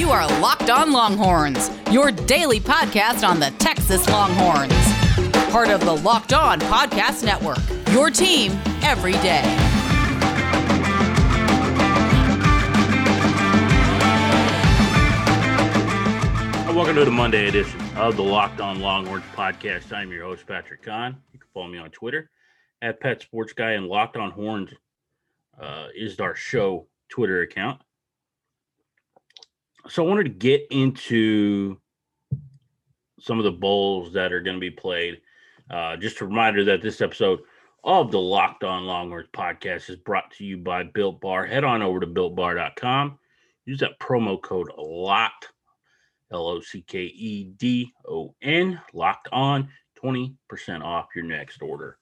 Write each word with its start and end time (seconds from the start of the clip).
You 0.00 0.08
are 0.12 0.26
Locked 0.40 0.70
On 0.70 0.92
Longhorns, 0.92 1.70
your 1.90 2.10
daily 2.10 2.58
podcast 2.58 3.22
on 3.22 3.38
the 3.38 3.50
Texas 3.58 4.08
Longhorns. 4.08 4.72
Part 5.52 5.68
of 5.68 5.80
the 5.80 5.94
Locked 5.94 6.32
On 6.32 6.58
Podcast 6.58 7.22
Network, 7.22 7.58
your 7.92 8.08
team 8.08 8.52
every 8.80 9.12
day. 9.12 9.42
Welcome 16.74 16.94
to 16.94 17.04
the 17.04 17.10
Monday 17.10 17.48
edition 17.48 17.78
of 17.98 18.16
the 18.16 18.22
Locked 18.22 18.62
On 18.62 18.80
Longhorns 18.80 19.24
podcast. 19.36 19.92
I'm 19.92 20.10
your 20.10 20.24
host, 20.24 20.46
Patrick 20.46 20.80
Kahn. 20.80 21.18
You 21.34 21.38
can 21.38 21.48
follow 21.52 21.68
me 21.68 21.76
on 21.76 21.90
Twitter 21.90 22.30
at 22.80 23.00
Pet 23.00 23.20
Sports 23.20 23.52
Guy 23.52 23.72
and 23.72 23.86
Locked 23.86 24.16
On 24.16 24.30
Horns 24.30 24.70
uh, 25.60 25.88
is 25.94 26.18
our 26.20 26.34
show 26.34 26.86
Twitter 27.10 27.42
account. 27.42 27.82
So 29.90 30.04
I 30.04 30.08
wanted 30.08 30.24
to 30.24 30.30
get 30.30 30.68
into 30.70 31.76
some 33.18 33.38
of 33.38 33.44
the 33.44 33.50
bowls 33.50 34.12
that 34.12 34.32
are 34.32 34.40
going 34.40 34.54
to 34.54 34.60
be 34.60 34.70
played. 34.70 35.20
Uh, 35.68 35.96
just 35.96 36.20
a 36.20 36.26
reminder 36.26 36.64
that 36.64 36.80
this 36.80 37.00
episode 37.00 37.40
of 37.82 38.12
the 38.12 38.20
Locked 38.20 38.62
On 38.62 38.84
Longhorns 38.84 39.26
podcast 39.34 39.90
is 39.90 39.96
brought 39.96 40.30
to 40.32 40.44
you 40.44 40.58
by 40.58 40.84
Built 40.84 41.20
Bar. 41.20 41.44
Head 41.44 41.64
on 41.64 41.82
over 41.82 41.98
to 41.98 42.06
builtbar.com. 42.06 43.18
Use 43.64 43.80
that 43.80 43.98
promo 43.98 44.40
code 44.40 44.70
LOCKED, 44.78 45.46
L 46.32 46.46
O 46.46 46.60
C 46.60 46.84
K 46.86 47.02
E 47.02 47.44
D 47.56 47.92
O 48.08 48.32
N, 48.42 48.80
locked 48.92 49.28
on, 49.32 49.70
20% 50.00 50.36
off 50.82 51.08
your 51.16 51.24
next 51.24 51.62
order. 51.62 51.98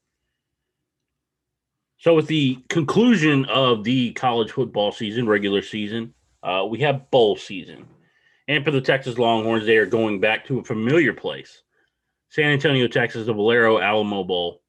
So, 1.96 2.14
with 2.14 2.26
the 2.26 2.58
conclusion 2.68 3.46
of 3.46 3.82
the 3.82 4.12
college 4.12 4.52
football 4.52 4.92
season, 4.92 5.26
regular 5.26 5.62
season, 5.62 6.14
uh, 6.42 6.66
we 6.68 6.80
have 6.80 7.10
bowl 7.10 7.36
season. 7.36 7.86
And 8.46 8.64
for 8.64 8.70
the 8.70 8.80
Texas 8.80 9.18
Longhorns, 9.18 9.66
they 9.66 9.76
are 9.76 9.86
going 9.86 10.20
back 10.20 10.46
to 10.46 10.58
a 10.58 10.64
familiar 10.64 11.12
place 11.12 11.62
San 12.30 12.52
Antonio, 12.52 12.86
Texas, 12.86 13.26
the 13.26 13.32
Valero 13.32 13.78
Alamo 13.78 14.22
Bowl. 14.24 14.62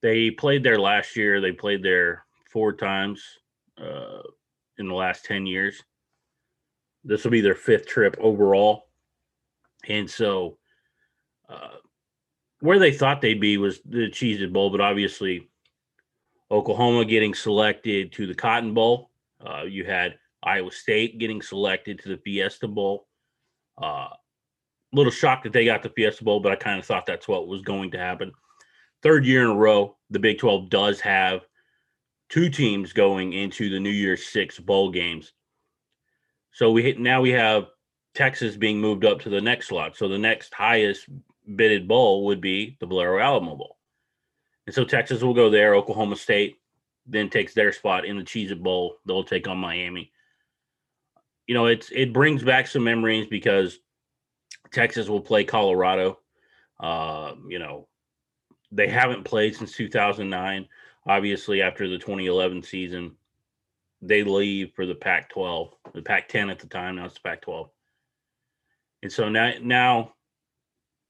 They 0.00 0.30
played 0.30 0.62
there 0.62 0.78
last 0.78 1.16
year. 1.16 1.40
They 1.40 1.52
played 1.52 1.82
there 1.82 2.24
four 2.50 2.72
times 2.72 3.22
uh, 3.80 4.22
in 4.78 4.88
the 4.88 4.94
last 4.94 5.24
10 5.24 5.46
years. 5.46 5.82
This 7.04 7.24
will 7.24 7.32
be 7.32 7.40
their 7.40 7.54
fifth 7.54 7.86
trip 7.86 8.16
overall. 8.20 8.88
And 9.88 10.08
so, 10.08 10.58
uh, 11.48 11.76
where 12.60 12.78
they 12.78 12.92
thought 12.92 13.20
they'd 13.20 13.40
be 13.40 13.58
was 13.58 13.80
the 13.84 14.08
Cheez 14.08 14.40
It 14.40 14.52
Bowl, 14.52 14.70
but 14.70 14.80
obviously, 14.80 15.48
Oklahoma 16.50 17.04
getting 17.04 17.34
selected 17.34 18.12
to 18.12 18.26
the 18.26 18.34
Cotton 18.34 18.72
Bowl. 18.72 19.10
Uh, 19.44 19.64
you 19.64 19.84
had 19.84 20.14
Iowa 20.42 20.72
State 20.72 21.18
getting 21.18 21.42
selected 21.42 21.98
to 22.00 22.08
the 22.08 22.18
Fiesta 22.18 22.68
Bowl. 22.68 23.06
A 23.80 23.84
uh, 23.84 24.08
little 24.92 25.12
shocked 25.12 25.44
that 25.44 25.52
they 25.52 25.64
got 25.64 25.82
the 25.82 25.90
Fiesta 25.90 26.24
Bowl, 26.24 26.40
but 26.40 26.52
I 26.52 26.56
kind 26.56 26.78
of 26.78 26.84
thought 26.84 27.06
that's 27.06 27.28
what 27.28 27.48
was 27.48 27.62
going 27.62 27.90
to 27.92 27.98
happen. 27.98 28.32
Third 29.02 29.24
year 29.24 29.42
in 29.44 29.50
a 29.50 29.54
row, 29.54 29.96
the 30.10 30.18
Big 30.18 30.38
12 30.38 30.68
does 30.68 31.00
have 31.00 31.42
two 32.28 32.48
teams 32.48 32.92
going 32.92 33.32
into 33.32 33.68
the 33.68 33.80
New 33.80 33.90
Year's 33.90 34.26
Six 34.26 34.58
bowl 34.58 34.90
games. 34.90 35.32
So 36.52 36.70
we 36.70 36.82
hit, 36.82 37.00
now 37.00 37.20
we 37.20 37.30
have 37.30 37.68
Texas 38.14 38.56
being 38.56 38.80
moved 38.80 39.04
up 39.04 39.20
to 39.20 39.30
the 39.30 39.40
next 39.40 39.68
slot. 39.68 39.96
So 39.96 40.08
the 40.08 40.18
next 40.18 40.52
highest 40.54 41.08
bidded 41.56 41.88
bowl 41.88 42.26
would 42.26 42.40
be 42.40 42.76
the 42.80 42.86
Valero 42.86 43.18
Alamo 43.18 43.56
Bowl. 43.56 43.78
And 44.66 44.74
so 44.74 44.84
Texas 44.84 45.22
will 45.22 45.34
go 45.34 45.50
there. 45.50 45.74
Oklahoma 45.74 46.16
State 46.16 46.56
then 47.06 47.28
takes 47.28 47.54
their 47.54 47.72
spot 47.72 48.04
in 48.04 48.16
the 48.16 48.22
Cheez 48.22 48.50
It 48.50 48.62
Bowl. 48.62 48.96
They'll 49.06 49.24
take 49.24 49.48
on 49.48 49.58
Miami. 49.58 50.12
You 51.46 51.54
know, 51.54 51.66
it's 51.66 51.90
it 51.90 52.12
brings 52.12 52.42
back 52.42 52.66
some 52.66 52.84
memories 52.84 53.26
because 53.26 53.78
Texas 54.72 55.08
will 55.08 55.20
play 55.20 55.44
Colorado. 55.44 56.18
Uh, 56.80 57.34
you 57.48 57.58
know, 57.58 57.88
they 58.70 58.88
haven't 58.88 59.24
played 59.24 59.54
since 59.54 59.72
2009. 59.72 60.68
Obviously, 61.06 61.62
after 61.62 61.88
the 61.88 61.98
2011 61.98 62.62
season, 62.62 63.16
they 64.00 64.22
leave 64.22 64.72
for 64.74 64.86
the 64.86 64.94
Pac-12, 64.94 65.70
the 65.94 66.02
Pac-10 66.02 66.50
at 66.50 66.58
the 66.58 66.66
time. 66.66 66.96
Now 66.96 67.06
it's 67.06 67.14
the 67.14 67.20
Pac-12, 67.20 67.68
and 69.02 69.12
so 69.12 69.28
now 69.28 69.52
now 69.60 70.14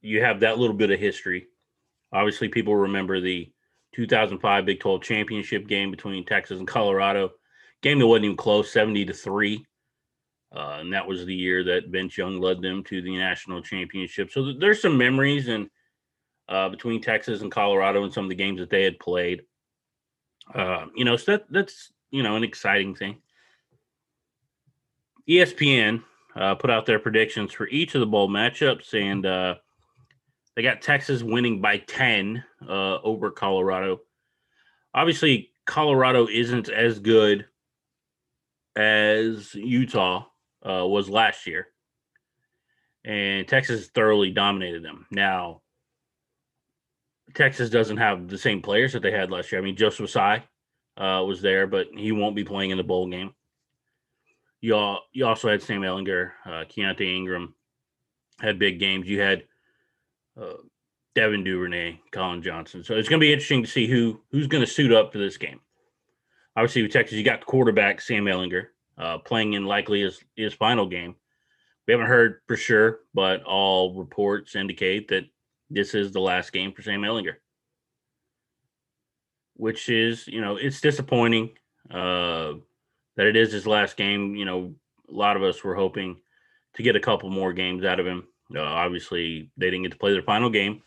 you 0.01 0.23
have 0.23 0.41
that 0.41 0.59
little 0.59 0.77
bit 0.77 0.91
of 0.91 0.99
history. 0.99 1.47
Obviously, 2.13 2.49
people 2.49 2.75
remember 2.77 3.21
the 3.21 3.51
2005 3.95 4.67
Big 4.67 4.81
12 4.81 5.03
championship 5.03 5.69
game 5.69 5.91
between 5.91 6.25
Texas 6.25 6.59
and 6.59 6.69
Colorado. 6.69 7.33
Game 7.83 7.99
that 7.99 8.07
wasn't 8.07 8.27
even 8.27 8.37
close, 8.37 8.71
70 8.73 9.07
to 9.07 9.13
3. 9.13 9.65
Uh, 10.55 10.79
and 10.81 10.93
that 10.93 11.07
was 11.07 11.25
the 11.25 11.35
year 11.35 11.65
that 11.65 11.89
Vince 11.89 12.19
Young 12.19 12.39
led 12.39 12.61
them 12.61 12.85
to 12.85 13.01
the 13.01 13.17
national 13.17 13.63
championship. 13.63 14.31
So 14.31 14.45
th- 14.45 14.57
there's 14.61 14.83
some 14.83 14.99
memories 14.99 15.49
and 15.49 15.71
uh, 16.49 16.69
between 16.69 17.01
Texas 17.01 17.41
and 17.41 17.51
Colorado 17.51 18.05
and 18.05 18.13
some 18.13 18.25
of 18.25 18.31
the 18.31 18.37
games 18.37 18.61
that 18.61 18.69
they 18.69 18.83
had 18.83 18.99
played. 18.99 19.43
Uh, 20.55 20.87
you 20.95 21.05
know, 21.05 21.17
so 21.17 21.33
that, 21.33 21.47
that's 21.51 21.93
you 22.11 22.23
know 22.23 22.37
an 22.37 22.45
exciting 22.45 22.95
thing. 22.95 23.17
ESPN 25.29 26.03
uh, 26.37 26.55
put 26.55 26.71
out 26.71 26.85
their 26.85 26.99
predictions 26.99 27.53
for 27.53 27.69
each 27.69 27.95
of 27.95 28.01
the 28.01 28.07
bowl 28.07 28.29
matchups, 28.29 28.93
and 28.93 29.25
uh, 29.25 29.55
they 30.55 30.63
got 30.63 30.83
Texas 30.83 31.23
winning 31.23 31.61
by 31.61 31.79
10 31.79 32.45
uh, 32.69 32.99
over 33.01 33.31
Colorado. 33.31 34.01
Obviously, 34.93 35.53
Colorado 35.65 36.27
isn't 36.29 36.69
as 36.69 36.99
good 36.99 37.47
as 38.77 39.55
Utah 39.55 40.27
uh, 40.69 40.87
was 40.87 41.09
last 41.09 41.47
year. 41.47 41.69
And 43.05 43.49
Texas 43.49 43.89
thoroughly 43.89 44.31
dominated 44.31 44.85
them. 44.85 45.07
Now, 45.11 45.63
Texas 47.35 47.71
doesn't 47.71 47.97
have 47.97 48.29
the 48.29 48.39
same 48.39 48.63
players 48.63 48.93
that 48.93 49.03
they 49.03 49.11
had 49.11 49.31
last 49.31 49.51
year. 49.51 49.61
I 49.61 49.65
mean, 49.65 49.77
Joseph 49.77 50.11
Ossai 50.11 50.43
uh, 50.97 51.25
was 51.25 51.41
there, 51.41 51.67
but 51.67 51.89
he 51.97 52.13
won't 52.13 52.37
be 52.37 52.45
playing 52.45 52.71
in 52.71 52.77
the 52.77 52.85
bowl 52.85 53.09
game. 53.09 53.35
You, 54.61 54.77
all, 54.77 55.01
you 55.13 55.27
also 55.27 55.49
had 55.49 55.63
Sam 55.63 55.81
Ehlinger, 55.81 56.31
uh, 56.47 56.65
Keaontay 56.65 57.17
Ingram 57.17 57.55
had 58.41 58.59
big 58.59 58.79
games. 58.79 59.09
You 59.09 59.21
had 59.21 59.45
uh, 60.41 60.55
Devin 61.15 61.45
Duvernay, 61.45 61.99
Collin 62.13 62.43
Johnson. 62.43 62.85
So 62.85 62.95
it's 62.95 63.09
going 63.09 63.21
to 63.21 63.25
be 63.25 63.33
interesting 63.33 63.63
to 63.63 63.69
see 63.69 63.87
who 63.87 64.21
who's 64.31 64.47
going 64.47 64.65
to 64.65 64.71
suit 64.71 64.93
up 64.93 65.13
for 65.13 65.19
this 65.19 65.37
game. 65.37 65.61
Obviously, 66.57 66.83
with 66.83 66.93
Texas, 66.93 67.17
you 67.17 67.25
got 67.25 67.41
the 67.41 67.47
quarterback 67.47 68.01
Sam 68.01 68.25
Ehlinger 68.25 68.67
uh, 68.99 69.19
playing 69.19 69.55
in 69.55 69.65
likely 69.67 70.03
his 70.03 70.23
his 70.37 70.55
final 70.55 70.87
game. 70.87 71.15
We 71.87 71.93
haven't 71.93 72.07
heard 72.07 72.41
for 72.47 72.57
sure, 72.57 73.01
but 73.13 73.43
all 73.43 73.99
reports 73.99 74.55
indicate 74.55 75.09
that 75.09 75.25
this 75.71 75.95
is 75.95 76.13
the 76.13 76.21
last 76.21 76.53
game 76.53 76.73
for 76.73 76.83
Sam 76.83 77.03
Ehlinger, 77.03 77.37
which 79.55 79.89
is 79.89 80.27
you 80.29 80.41
know 80.41 80.57
it's 80.57 80.81
disappointing 80.81 81.51
uh, 81.91 82.53
that 83.17 83.27
it 83.27 83.37
is 83.37 83.53
his 83.53 83.67
last 83.67 83.97
game. 83.97 84.35
You 84.37 84.45
know, 84.45 84.75
a 85.09 85.13
lot 85.13 85.37
of 85.37 85.43
us 85.43 85.65
were 85.65 85.75
hoping 85.75 86.21
to 86.75 86.83
get 86.83 86.97
a 86.97 87.01
couple 87.01 87.31
more 87.31 87.53
games 87.53 87.85
out 87.85 88.01
of 88.01 88.07
him. 88.07 88.27
Uh, 88.55 88.63
obviously, 88.63 89.51
they 89.57 89.67
didn't 89.67 89.83
get 89.83 89.93
to 89.93 89.99
play 89.99 90.13
their 90.13 90.23
final 90.23 90.51
game 90.51 90.83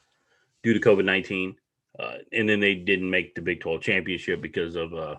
due 0.64 0.74
to 0.74 0.80
COVID 0.80 1.06
nineteen, 1.06 1.56
uh, 2.00 2.18
and 2.32 2.48
then 2.48 2.60
they 2.60 2.76
didn't 2.76 3.10
make 3.10 3.36
the 3.36 3.42
Big 3.42 3.60
Twelve 3.60 3.82
championship 3.82 4.42
because 4.42 4.76
of 4.76 4.94
uh, 4.94 5.16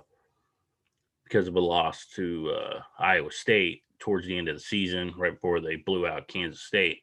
because 1.27 1.49
of 1.49 1.57
a 1.57 1.61
loss 1.61 2.07
to 2.15 2.51
uh, 2.51 2.81
Iowa 2.99 3.31
State 3.31 3.83
towards 3.99 4.27
the 4.27 4.37
end 4.37 4.49
of 4.49 4.57
the 4.57 4.61
season, 4.61 5.13
right 5.17 5.35
before 5.35 5.61
they 5.61 5.77
blew 5.77 6.07
out 6.07 6.29
Kansas 6.29 6.63
State. 6.63 7.03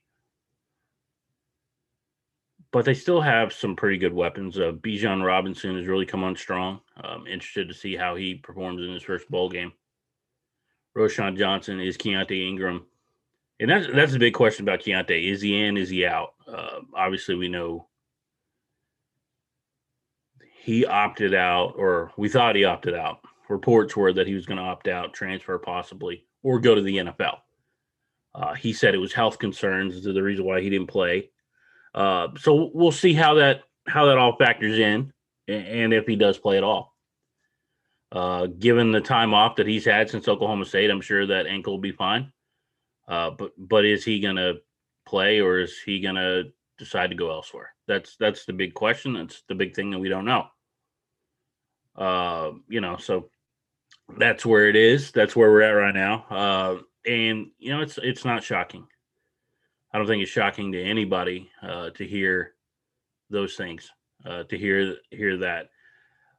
But 2.72 2.86
they 2.86 2.94
still 2.94 3.22
have 3.22 3.54
some 3.54 3.76
pretty 3.76 3.98
good 3.98 4.14
weapons. 4.14 4.58
Uh, 4.58 4.72
Bijan 4.72 5.24
Robinson 5.24 5.78
has 5.78 5.88
really 5.88 6.06
come 6.08 6.24
on 6.24 6.36
strong. 6.36 6.80
I'm 6.98 7.28
interested 7.28 7.68
to 7.68 7.74
see 7.74 7.96
how 7.96 8.16
he 8.16 8.36
performs 8.36 8.82
in 8.82 8.92
his 8.92 9.04
first 9.04 9.30
bowl 9.30 9.50
game. 9.50 9.74
Roschon 10.98 11.38
Johnson 11.38 11.80
is 11.80 11.98
Keaontay 11.98 12.48
Ingram 12.48 12.86
and 13.60 13.70
that's 13.70 13.88
that's 13.94 14.14
a 14.14 14.20
big 14.20 14.34
question 14.34 14.68
about 14.68 14.82
Keaontay. 14.82 15.32
Is 15.32 15.42
he 15.42 15.64
in? 15.64 15.78
Is 15.78 15.90
he 15.90 16.06
out? 16.06 16.34
Uh, 16.48 16.82
obviously, 16.94 17.36
we 17.36 17.48
know 17.48 17.88
he 20.62 20.86
opted 20.86 21.34
out, 21.34 21.76
or 21.78 22.12
we 22.18 22.30
thought 22.30 22.56
he 22.56 22.66
opted 22.66 22.94
out. 22.94 23.20
Reports 23.50 23.96
were 23.96 24.14
that 24.14 24.28
he 24.28 24.34
was 24.34 24.46
going 24.46 24.58
to 24.58 24.64
opt 24.64 24.88
out, 24.88 25.14
transfer 25.14 25.58
possibly, 25.58 26.26
or 26.44 26.60
go 26.60 26.76
to 26.76 26.82
the 26.82 26.98
NFL. 26.98 27.40
Uh, 28.36 28.54
he 28.54 28.74
said 28.74 28.96
it 28.96 29.00
was 29.00 29.14
health 29.14 29.38
concerns 29.38 29.96
is 29.96 30.04
the 30.04 30.24
reason 30.24 30.46
why 30.46 30.62
he 30.62 30.70
didn't 30.70 30.88
play. 30.88 31.30
Uh, 31.94 32.30
so 32.40 32.72
we'll 32.74 32.92
see 32.92 33.14
how 33.14 33.36
that 33.36 33.62
how 33.88 34.06
that 34.06 34.18
all 34.18 34.36
factors 34.38 34.80
in, 34.80 35.12
and 35.48 35.94
if 35.94 36.08
he 36.08 36.16
does 36.16 36.38
play 36.38 36.58
at 36.58 36.64
all. 36.64 36.96
Uh, 38.12 38.46
given 38.46 38.92
the 38.92 39.02
time 39.02 39.34
off 39.34 39.56
that 39.56 39.68
he's 39.68 39.86
had 39.86 40.10
since 40.10 40.28
Oklahoma 40.28 40.66
State, 40.66 40.90
I'm 40.90 41.02
sure 41.02 41.26
that 41.26 41.48
ankle 41.48 41.74
will 41.74 41.82
be 41.82 41.92
fine. 41.92 42.32
Uh, 43.08 43.32
but 43.32 43.52
but 43.58 43.86
is 43.86 44.06
he 44.06 44.20
going 44.20 44.36
to 44.38 44.56
play 45.06 45.42
or 45.42 45.60
is 45.60 45.78
he 45.86 46.00
going 46.00 46.16
to 46.16 46.46
decide 46.78 47.10
to 47.10 47.16
go 47.16 47.32
elsewhere? 47.32 47.74
That's 47.88 48.16
that's 48.18 48.46
the 48.46 48.54
big 48.54 48.74
question. 48.74 49.14
That's 49.14 49.44
the 49.48 49.56
big 49.56 49.76
thing 49.76 49.92
that 49.92 50.00
we 50.00 50.10
don't 50.10 50.26
know. 50.26 50.48
Uh, 51.96 52.52
you 52.70 52.82
know, 52.82 52.98
so 52.98 53.30
that's 54.18 54.46
where 54.46 54.70
it 54.70 54.76
is. 54.76 55.12
That's 55.12 55.36
where 55.36 55.52
we're 55.52 55.62
at 55.62 55.72
right 55.72 55.94
now. 55.94 56.26
Uh, 56.30 56.78
and 57.06 57.48
you 57.60 57.72
know 57.72 57.82
it's 57.82 57.98
it's 58.02 58.26
not 58.26 58.44
shocking. 58.44 58.88
I 59.92 59.98
don't 59.98 60.08
think 60.08 60.24
it's 60.24 60.32
shocking 60.32 60.72
to 60.72 60.84
anybody 60.84 61.50
uh, 61.62 61.92
to 61.92 62.06
hear 62.06 62.54
those 63.30 63.56
things, 63.56 63.92
uh, 64.26 64.44
to 64.44 64.58
hear 64.58 64.96
hear 65.12 65.38
that. 65.38 65.70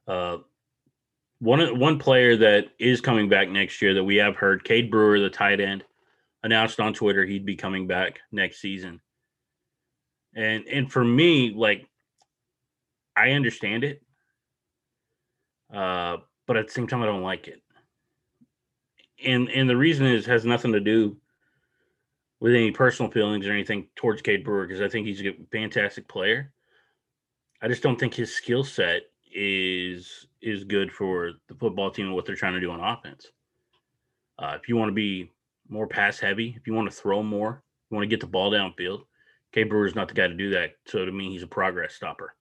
Uh, 0.07 0.37
one 1.39 1.79
one 1.79 1.99
player 1.99 2.35
that 2.37 2.67
is 2.79 3.01
coming 3.01 3.29
back 3.29 3.49
next 3.49 3.81
year 3.81 3.93
that 3.93 4.03
we 4.03 4.17
have 4.17 4.35
heard, 4.35 4.63
Cade 4.63 4.89
Brewer, 4.89 5.19
the 5.19 5.29
tight 5.29 5.59
end, 5.59 5.83
announced 6.43 6.79
on 6.79 6.93
Twitter 6.93 7.25
he'd 7.25 7.45
be 7.45 7.55
coming 7.55 7.87
back 7.87 8.19
next 8.31 8.59
season. 8.59 9.01
And 10.35 10.65
and 10.67 10.91
for 10.91 11.03
me, 11.03 11.53
like 11.55 11.87
I 13.15 13.31
understand 13.31 13.83
it, 13.83 14.01
uh, 15.73 16.17
but 16.47 16.57
at 16.57 16.67
the 16.67 16.73
same 16.73 16.87
time, 16.87 17.01
I 17.01 17.05
don't 17.05 17.23
like 17.23 17.47
it. 17.47 17.61
And 19.25 19.49
and 19.49 19.69
the 19.69 19.77
reason 19.77 20.05
is 20.05 20.25
has 20.25 20.45
nothing 20.45 20.73
to 20.73 20.79
do 20.79 21.17
with 22.39 22.53
any 22.53 22.71
personal 22.71 23.11
feelings 23.11 23.47
or 23.47 23.51
anything 23.51 23.87
towards 23.95 24.21
Cade 24.21 24.43
Brewer 24.43 24.67
because 24.67 24.81
I 24.81 24.89
think 24.89 25.07
he's 25.07 25.21
a 25.21 25.35
fantastic 25.51 26.07
player. 26.07 26.51
I 27.61 27.67
just 27.67 27.81
don't 27.81 27.99
think 27.99 28.13
his 28.13 28.35
skill 28.35 28.63
set 28.63 29.03
is 29.33 30.27
is 30.41 30.63
good 30.63 30.91
for 30.91 31.31
the 31.47 31.55
football 31.55 31.91
team 31.91 32.07
and 32.07 32.15
what 32.15 32.25
they're 32.25 32.35
trying 32.35 32.53
to 32.53 32.59
do 32.59 32.71
on 32.71 32.79
offense. 32.79 33.31
Uh, 34.37 34.57
if 34.61 34.67
you 34.67 34.75
want 34.75 34.89
to 34.89 34.93
be 34.93 35.31
more 35.69 35.87
pass 35.87 36.19
heavy, 36.19 36.53
if 36.57 36.67
you 36.67 36.73
want 36.73 36.89
to 36.89 36.95
throw 36.95 37.23
more, 37.23 37.63
you 37.89 37.95
want 37.95 38.03
to 38.03 38.13
get 38.13 38.19
the 38.19 38.27
ball 38.27 38.51
downfield, 38.51 39.05
Brewer 39.63 39.87
is 39.87 39.95
not 39.95 40.07
the 40.07 40.13
guy 40.13 40.27
to 40.27 40.33
do 40.33 40.49
that. 40.51 40.75
So 40.85 41.05
to 41.05 41.11
me, 41.11 41.29
he's 41.29 41.43
a 41.43 41.47
progress 41.47 41.95
stopper. 41.95 42.35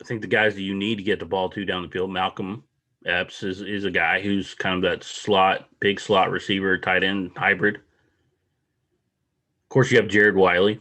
I 0.00 0.04
think 0.04 0.20
the 0.20 0.28
guys 0.28 0.54
that 0.54 0.62
you 0.62 0.74
need 0.74 0.96
to 0.96 1.02
get 1.02 1.18
the 1.18 1.26
ball 1.26 1.50
to 1.50 1.64
down 1.64 1.82
the 1.82 1.88
field, 1.88 2.10
Malcolm 2.10 2.62
Epps 3.04 3.42
is, 3.42 3.60
is 3.62 3.84
a 3.84 3.90
guy 3.90 4.20
who's 4.20 4.54
kind 4.54 4.76
of 4.76 4.90
that 4.90 5.04
slot, 5.04 5.68
big 5.80 5.98
slot 6.00 6.30
receiver, 6.30 6.78
tight 6.78 7.04
end 7.04 7.32
hybrid. 7.36 7.76
Of 7.76 9.68
course, 9.70 9.90
you 9.90 9.98
have 9.98 10.08
Jared 10.08 10.36
Wiley. 10.36 10.80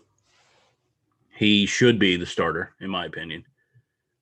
He 1.36 1.66
should 1.66 2.00
be 2.00 2.18
the 2.18 2.25
starter, 2.25 2.74
in 2.80 2.90
my 2.90 3.06
opinion. 3.06 3.44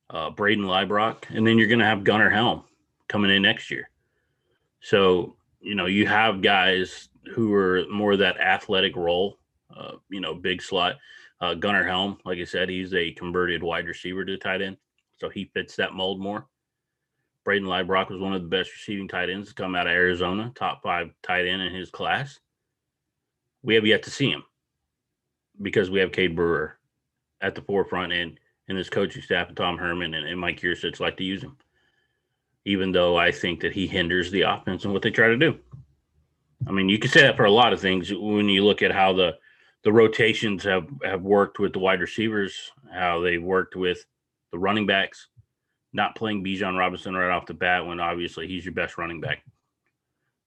Uh, 0.09 0.31
Brayden 0.31 0.65
Liebrock, 0.65 1.23
and 1.29 1.45
then 1.45 1.57
you're 1.57 1.67
going 1.67 1.79
to 1.79 1.85
have 1.85 2.03
Gunnar 2.03 2.29
Helm 2.29 2.63
coming 3.07 3.31
in 3.31 3.41
next 3.41 3.71
year. 3.71 3.89
So 4.81 5.35
you 5.61 5.75
know 5.75 5.87
you 5.87 6.05
have 6.07 6.41
guys 6.41 7.09
who 7.33 7.53
are 7.53 7.85
more 7.89 8.15
that 8.17 8.39
athletic 8.39 8.95
role. 8.95 9.39
Uh, 9.75 9.93
you 10.09 10.21
know, 10.21 10.33
big 10.33 10.61
slot. 10.61 10.95
Uh, 11.41 11.53
Gunnar 11.53 11.83
Helm, 11.83 12.17
like 12.23 12.37
I 12.37 12.43
said, 12.43 12.69
he's 12.69 12.93
a 12.93 13.11
converted 13.11 13.61
wide 13.61 13.87
receiver 13.87 14.23
to 14.23 14.37
tight 14.37 14.61
end, 14.61 14.77
so 15.17 15.29
he 15.29 15.51
fits 15.53 15.75
that 15.75 15.93
mold 15.93 16.19
more. 16.19 16.47
Brayden 17.45 17.63
Liebrock 17.63 18.09
was 18.09 18.19
one 18.19 18.33
of 18.33 18.41
the 18.41 18.47
best 18.47 18.71
receiving 18.71 19.07
tight 19.07 19.29
ends 19.29 19.49
to 19.49 19.55
come 19.55 19.75
out 19.75 19.87
of 19.87 19.93
Arizona, 19.93 20.51
top 20.55 20.81
five 20.81 21.11
tight 21.21 21.45
end 21.45 21.61
in 21.61 21.73
his 21.73 21.91
class. 21.91 22.39
We 23.61 23.75
have 23.75 23.85
yet 23.85 24.03
to 24.03 24.11
see 24.11 24.29
him 24.29 24.43
because 25.61 25.89
we 25.89 25.99
have 25.99 26.11
Cade 26.11 26.35
Brewer 26.35 26.77
at 27.41 27.55
the 27.55 27.61
forefront 27.61 28.13
and 28.13 28.39
and 28.67 28.77
his 28.77 28.89
coaching 28.89 29.21
staff 29.21 29.47
and 29.47 29.55
Tom 29.55 29.77
Herman 29.77 30.15
and, 30.15 30.27
and 30.27 30.39
Mike 30.39 30.59
Yurcich 30.61 30.99
like 30.99 31.17
to 31.17 31.23
use 31.23 31.43
him. 31.43 31.55
Even 32.65 32.91
though 32.91 33.15
I 33.15 33.31
think 33.31 33.59
that 33.59 33.73
he 33.73 33.85
hinders 33.85 34.31
the 34.31 34.41
offense 34.41 34.85
and 34.85 34.93
what 34.93 35.03
they 35.03 35.11
try 35.11 35.27
to 35.27 35.37
do. 35.37 35.59
I 36.67 36.71
mean, 36.71 36.89
you 36.89 36.97
can 36.97 37.11
say 37.11 37.21
that 37.21 37.37
for 37.37 37.45
a 37.45 37.51
lot 37.51 37.73
of 37.73 37.79
things 37.79 38.11
when 38.11 38.49
you 38.49 38.65
look 38.65 38.81
at 38.81 38.91
how 38.91 39.13
the 39.13 39.37
the 39.83 39.93
rotations 39.93 40.63
have 40.63 40.87
have 41.03 41.21
worked 41.21 41.59
with 41.59 41.73
the 41.73 41.79
wide 41.79 42.01
receivers, 42.01 42.71
how 42.91 43.21
they've 43.21 43.43
worked 43.43 43.75
with 43.75 44.03
the 44.55 44.59
running 44.59 44.85
backs, 44.85 45.27
not 45.91 46.15
playing 46.15 46.41
Bijan 46.41 46.79
Robinson 46.79 47.13
right 47.13 47.29
off 47.29 47.45
the 47.45 47.53
bat 47.53 47.85
when 47.85 47.99
obviously 47.99 48.47
he's 48.47 48.63
your 48.63 48.73
best 48.73 48.97
running 48.97 49.19
back. 49.19 49.43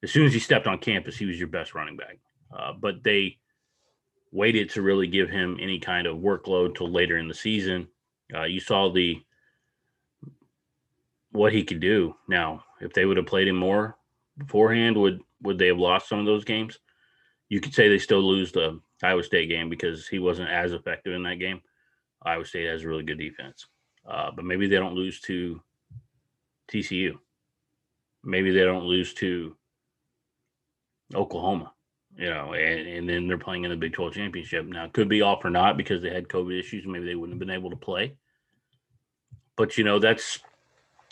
As 0.03 0.11
soon 0.11 0.25
as 0.25 0.33
he 0.33 0.39
stepped 0.39 0.67
on 0.67 0.79
campus, 0.79 1.19
he 1.19 1.27
was 1.27 1.39
your 1.39 1.49
best 1.49 1.75
running 1.75 1.99
back. 1.99 2.19
Uh, 2.51 2.73
but 2.73 3.03
they 3.05 3.37
waited 4.33 4.71
to 4.71 4.81
really 4.81 5.07
give 5.07 5.29
him 5.29 5.59
any 5.61 5.79
kind 5.79 6.07
of 6.07 6.17
workload 6.17 6.75
till 6.75 6.91
later 6.91 7.19
in 7.19 7.29
the 7.29 7.35
season. 7.35 7.87
Uh, 8.35 8.45
you 8.45 8.61
saw 8.61 8.91
the 8.91 9.21
what 11.33 11.53
he 11.53 11.65
could 11.65 11.81
do. 11.81 12.15
Now, 12.31 12.65
if 12.81 12.95
they 12.95 13.05
would 13.05 13.19
have 13.19 13.27
played 13.27 13.49
him 13.49 13.57
more 13.57 13.99
beforehand, 14.39 14.97
would 14.97 15.21
would 15.43 15.59
they 15.59 15.67
have 15.67 15.79
lost 15.79 16.09
some 16.09 16.19
of 16.19 16.25
those 16.25 16.45
games? 16.45 16.79
You 17.51 17.61
could 17.61 17.75
say 17.75 17.89
they 17.89 17.99
still 17.99 18.23
lose 18.23 18.53
the 18.53 18.81
Iowa 19.03 19.23
State 19.23 19.51
game 19.51 19.69
because 19.69 20.09
he 20.09 20.19
wasn't 20.19 20.49
as 20.49 20.73
effective 20.73 21.13
in 21.13 21.25
that 21.25 21.39
game. 21.41 21.61
Iowa 22.23 22.47
State 22.47 22.69
has 22.69 22.85
a 22.85 22.89
really 22.89 23.05
good 23.05 23.19
defense. 23.19 23.67
Uh, 24.09 24.31
but 24.35 24.45
maybe 24.45 24.67
they 24.67 24.77
don't 24.77 24.95
lose 24.95 25.21
to 25.21 25.61
TCU. 26.73 27.19
Maybe 28.25 28.51
they 28.51 28.65
don't 28.65 28.85
lose 28.85 29.13
to 29.15 29.55
Oklahoma, 31.15 31.73
you 32.17 32.31
know, 32.31 32.55
and, 32.55 32.89
and 32.89 33.09
then 33.09 33.29
they're 33.29 33.39
playing 33.39 33.65
in 33.65 33.71
the 33.71 33.77
Big 33.77 33.93
12 33.93 34.15
championship. 34.15 34.67
Now, 34.67 34.85
it 34.85 34.93
could 34.93 35.09
be 35.09 35.23
off 35.23 35.45
or 35.45 35.51
not 35.51 35.77
because 35.77 36.03
they 36.03 36.13
had 36.13 36.29
COVID 36.29 36.59
issues. 36.59 36.87
Maybe 36.87 37.05
they 37.05 37.15
wouldn't 37.15 37.35
have 37.35 37.47
been 37.47 37.55
able 37.55 37.71
to 37.71 37.77
play. 37.77 38.17
But, 39.57 39.77
you 39.77 39.85
know, 39.85 39.99
that's 39.99 40.39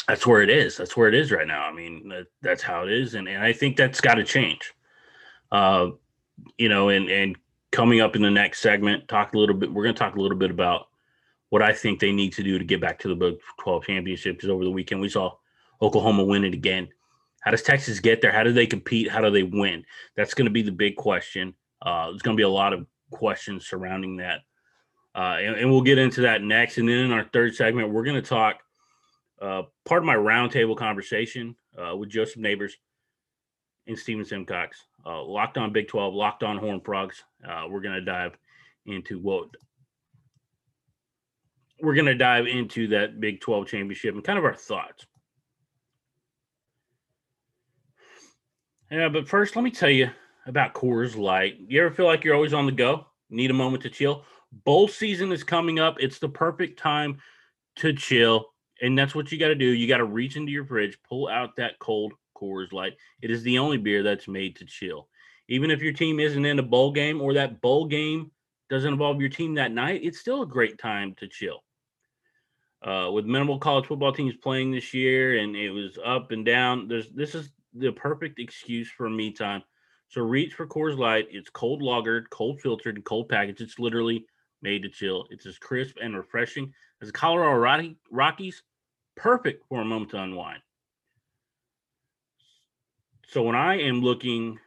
that's 0.09 0.27
where 0.27 0.41
it 0.41 0.51
is. 0.51 0.77
That's 0.77 0.97
where 0.97 1.09
it 1.09 1.15
is 1.15 1.33
right 1.33 1.47
now. 1.47 1.63
I 1.63 1.73
mean, 1.73 2.09
that, 2.09 2.27
that's 2.41 2.63
how 2.63 2.85
it 2.85 2.93
is. 2.93 3.15
And, 3.15 3.29
and 3.29 3.43
I 3.43 3.53
think 3.53 3.77
that's 3.77 4.01
got 4.01 4.15
to 4.15 4.25
change. 4.25 4.73
Uh, 5.51 5.91
you 6.59 6.69
know, 6.69 6.91
and, 6.91 7.11
and 7.11 7.37
coming 7.73 8.01
up 8.01 8.15
in 8.15 8.23
the 8.23 8.31
next 8.31 8.61
segment, 8.61 9.09
talk 9.09 9.35
a 9.35 9.39
little 9.39 9.55
bit, 9.55 9.73
we're 9.73 9.83
going 9.83 9.95
to 9.95 9.99
talk 9.99 10.15
a 10.15 10.21
little 10.21 10.39
bit 10.39 10.51
about 10.51 10.87
what 11.51 11.63
I 11.63 11.73
think 11.73 12.01
they 12.01 12.13
need 12.13 12.33
to 12.35 12.43
do 12.43 12.59
to 12.59 12.65
get 12.65 12.81
back 12.81 12.99
to 13.01 13.09
the 13.09 13.15
Big 13.15 13.39
12 13.61 13.85
championship. 13.87 14.37
Because 14.37 14.51
over 14.51 14.65
the 14.65 14.71
weekend 14.71 15.01
we 15.01 15.09
saw 15.09 15.33
Oklahoma 15.81 16.25
win 16.25 16.45
it 16.45 16.55
again. 16.55 16.89
How 17.41 17.53
does 17.53 17.63
Texas 17.63 18.01
get 18.01 18.21
there? 18.21 18.33
How 18.33 18.43
do 18.43 18.53
they 18.53 18.67
compete? 18.67 19.09
How 19.09 19.21
do 19.21 19.31
they 19.31 19.45
win? 19.45 19.85
That's 20.17 20.35
going 20.35 20.47
to 20.47 20.51
be 20.51 20.63
the 20.63 20.73
big 20.73 20.97
question. 20.97 21.55
Uh, 21.81 22.07
there's 22.09 22.23
going 22.23 22.37
to 22.37 22.41
be 22.41 22.45
a 22.45 22.49
lot 22.49 22.73
of 22.73 22.87
questions 23.11 23.67
surrounding 23.67 24.17
that. 24.17 24.41
Uh, 25.15 25.39
and, 25.41 25.57
and, 25.57 25.71
we'll 25.71 25.81
get 25.81 25.97
into 25.97 26.23
that 26.23 26.43
next. 26.43 26.77
And 26.77 26.89
then 26.89 26.99
in 26.99 27.13
our 27.13 27.25
third 27.25 27.55
segment, 27.55 27.91
we're 27.91 28.05
going 28.05 28.21
to 28.21 28.29
talk 28.29 28.61
uh, 29.41 29.63
part 29.85 30.03
of 30.03 30.07
my 30.07 30.15
roundtable 30.15 30.77
conversation 30.77 31.57
uh, 31.79 31.97
with 31.97 32.11
Joseph 32.11 32.37
Neighbors 32.37 32.77
and 33.87 33.99
Steven 33.99 34.25
Simcox. 34.25 34.85
Uh, 35.07 35.23
locked 35.23 35.57
on 35.57 35.73
Big 35.73 35.89
12, 35.89 36.13
locked 36.13 36.43
on 36.43 36.59
Horn 36.59 36.81
Frogs. 36.81 37.25
Uh, 37.49 37.65
we're 37.69 37.81
going 37.81 37.95
to 37.95 38.01
dive 38.01 38.37
into 38.87 39.19
what 39.19 39.49
we're 41.81 41.95
going 41.95 42.07
to 42.07 42.15
dive 42.15 42.47
into 42.47 42.89
that 42.89 43.21
Big 43.21 43.41
12 43.41 43.67
championship 43.67 44.15
and 44.15 44.25
kind 44.25 44.39
of 44.39 44.45
our 44.45 44.55
thoughts. 44.55 45.07
Yeah, 48.91 49.09
but 49.09 49.29
first, 49.29 49.57
let 49.57 49.63
me 49.63 49.71
tell 49.71 49.91
you 49.91 50.11
about 50.47 50.75
Coors 50.75 51.17
Light. 51.17 51.57
You 51.67 51.85
ever 51.85 51.95
feel 51.95 52.07
like 52.07 52.25
you're 52.25 52.35
always 52.35 52.55
on 52.55 52.67
the 52.67 52.73
go? 52.73 53.07
Need 53.31 53.51
a 53.51 53.55
moment 53.55 53.83
to 53.83 53.91
chill? 53.91 54.25
Bowl 54.65 54.87
season 54.87 55.33
is 55.33 55.43
coming 55.43 55.81
up. 55.81 55.97
It's 55.99 56.19
the 56.19 56.29
perfect 56.29 56.79
time 56.79 57.19
to 57.77 57.93
chill. 57.93 58.47
And 58.81 58.97
that's 58.97 59.15
what 59.15 59.33
you 59.33 59.39
got 59.39 59.49
to 59.49 59.55
do. 59.55 59.67
You 59.67 59.89
got 59.89 59.99
to 59.99 60.05
reach 60.05 60.37
into 60.37 60.53
your 60.53 60.65
fridge, 60.65 60.99
pull 61.09 61.29
out 61.29 61.57
that 61.57 61.79
cold 61.81 62.13
Coors 62.37 62.73
Light. 62.73 62.95
It 63.23 63.31
is 63.31 63.43
the 63.43 63.59
only 63.59 63.77
beer 63.77 64.03
that's 64.03 64.29
made 64.29 64.55
to 64.57 64.65
chill. 64.65 65.09
Even 65.49 65.71
if 65.71 65.83
your 65.83 65.93
team 65.93 66.21
isn't 66.21 66.45
in 66.45 66.59
a 66.59 66.63
bowl 66.63 66.93
game 66.93 67.21
or 67.21 67.35
that 67.35 67.61
bowl 67.61 67.87
game 67.87 68.31
doesn't 68.71 68.93
involve 68.93 69.21
your 69.21 69.31
team 69.31 69.55
that 69.55 69.73
night, 69.73 70.01
it's 70.05 70.21
still 70.21 70.43
a 70.43 70.47
great 70.47 70.79
time 70.79 71.15
to 71.19 71.27
chill 71.27 71.63
uh, 72.87 73.11
with 73.11 73.27
minimal 73.27 73.59
college 73.59 73.87
football 73.87 74.13
teams 74.13 74.37
playing 74.37 74.71
this 74.71 74.95
year, 74.95 75.39
and 75.39 75.57
it 75.57 75.71
was 75.71 75.99
up 76.05 76.31
and 76.31 76.47
down. 76.47 76.87
There's 76.87 77.11
this 77.11 77.35
is 77.35 77.51
the 77.75 77.91
perfect 77.91 78.39
excuse 78.39 78.89
for 78.89 79.11
me 79.11 79.33
time. 79.33 79.63
So 80.09 80.23
reach 80.23 80.55
for 80.55 80.69
Coors 80.69 80.97
Light. 80.97 81.27
It's 81.31 81.51
cold 81.51 81.83
lagered, 81.83 82.31
cold 82.31 82.61
filtered, 82.61 82.95
and 82.95 83.05
cold 83.05 83.29
packaged. 83.29 83.61
It's 83.61 83.81
literally 83.81 84.25
made 84.63 84.85
to 84.85 84.89
chill. 84.89 85.27
It's 85.31 85.47
as 85.47 85.59
crisp 85.59 85.97
and 86.01 86.17
refreshing 86.17 86.73
as 87.03 87.09
the 87.09 87.13
Colorado 87.13 87.59
Rocky, 87.59 87.97
Rockies. 88.11 88.63
Perfect 89.17 89.65
for 89.69 89.81
a 89.81 89.85
moment 89.85 90.13
to 90.13 90.23
unwind. 90.23 90.61
So 93.27 93.43
when 93.43 93.57
I 93.57 93.81
am 93.81 94.01
looking 94.03 94.61